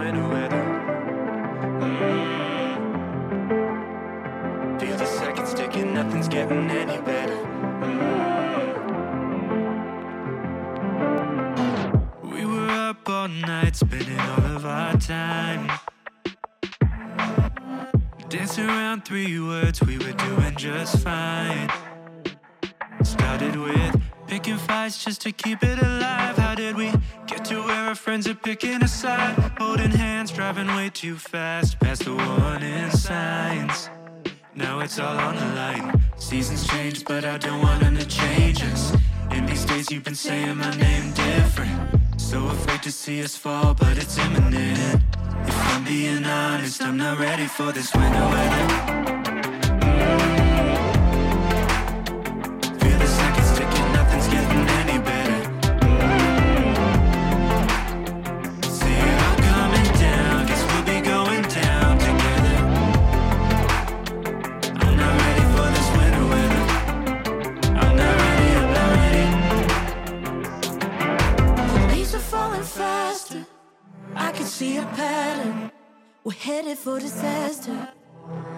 [13.11, 15.77] All night spending all of our time.
[18.28, 21.70] Dancing around three words, we were doing just fine.
[23.02, 26.36] Started with picking fights just to keep it alive.
[26.36, 26.92] How did we
[27.26, 29.34] get to where our friends are picking a side?
[29.56, 33.88] Holding hands, driving way too fast, past the warning signs.
[34.54, 36.02] Now it's all on the line.
[36.18, 38.94] Seasons change, but I don't want them to change us.
[39.30, 42.20] In these days, you've been saying my name different.
[42.20, 45.02] So afraid to see us fall, but it's imminent.
[45.49, 49.17] If I'm being honest, I'm not ready for this winter weather.
[74.59, 75.70] see a pattern.
[76.24, 77.78] We're headed for disaster.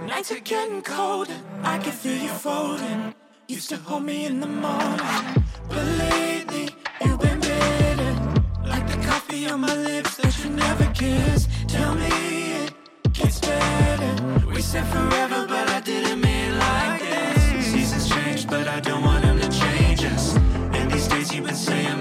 [0.06, 1.38] Nights are getting colder.
[1.62, 3.14] I can feel you folding.
[3.48, 5.44] Used to hold me in the morning.
[5.68, 6.68] Believe me,
[7.04, 8.12] you've been bitter.
[8.64, 11.46] Like the coffee on my lips that you never kiss.
[11.68, 12.12] Tell me
[12.62, 12.72] it
[13.12, 14.46] gets better.
[14.46, 17.66] We said forever, but I didn't mean like this.
[17.72, 20.34] Seasons change, but I don't want them to change us.
[20.76, 21.99] And these days, you've been saying,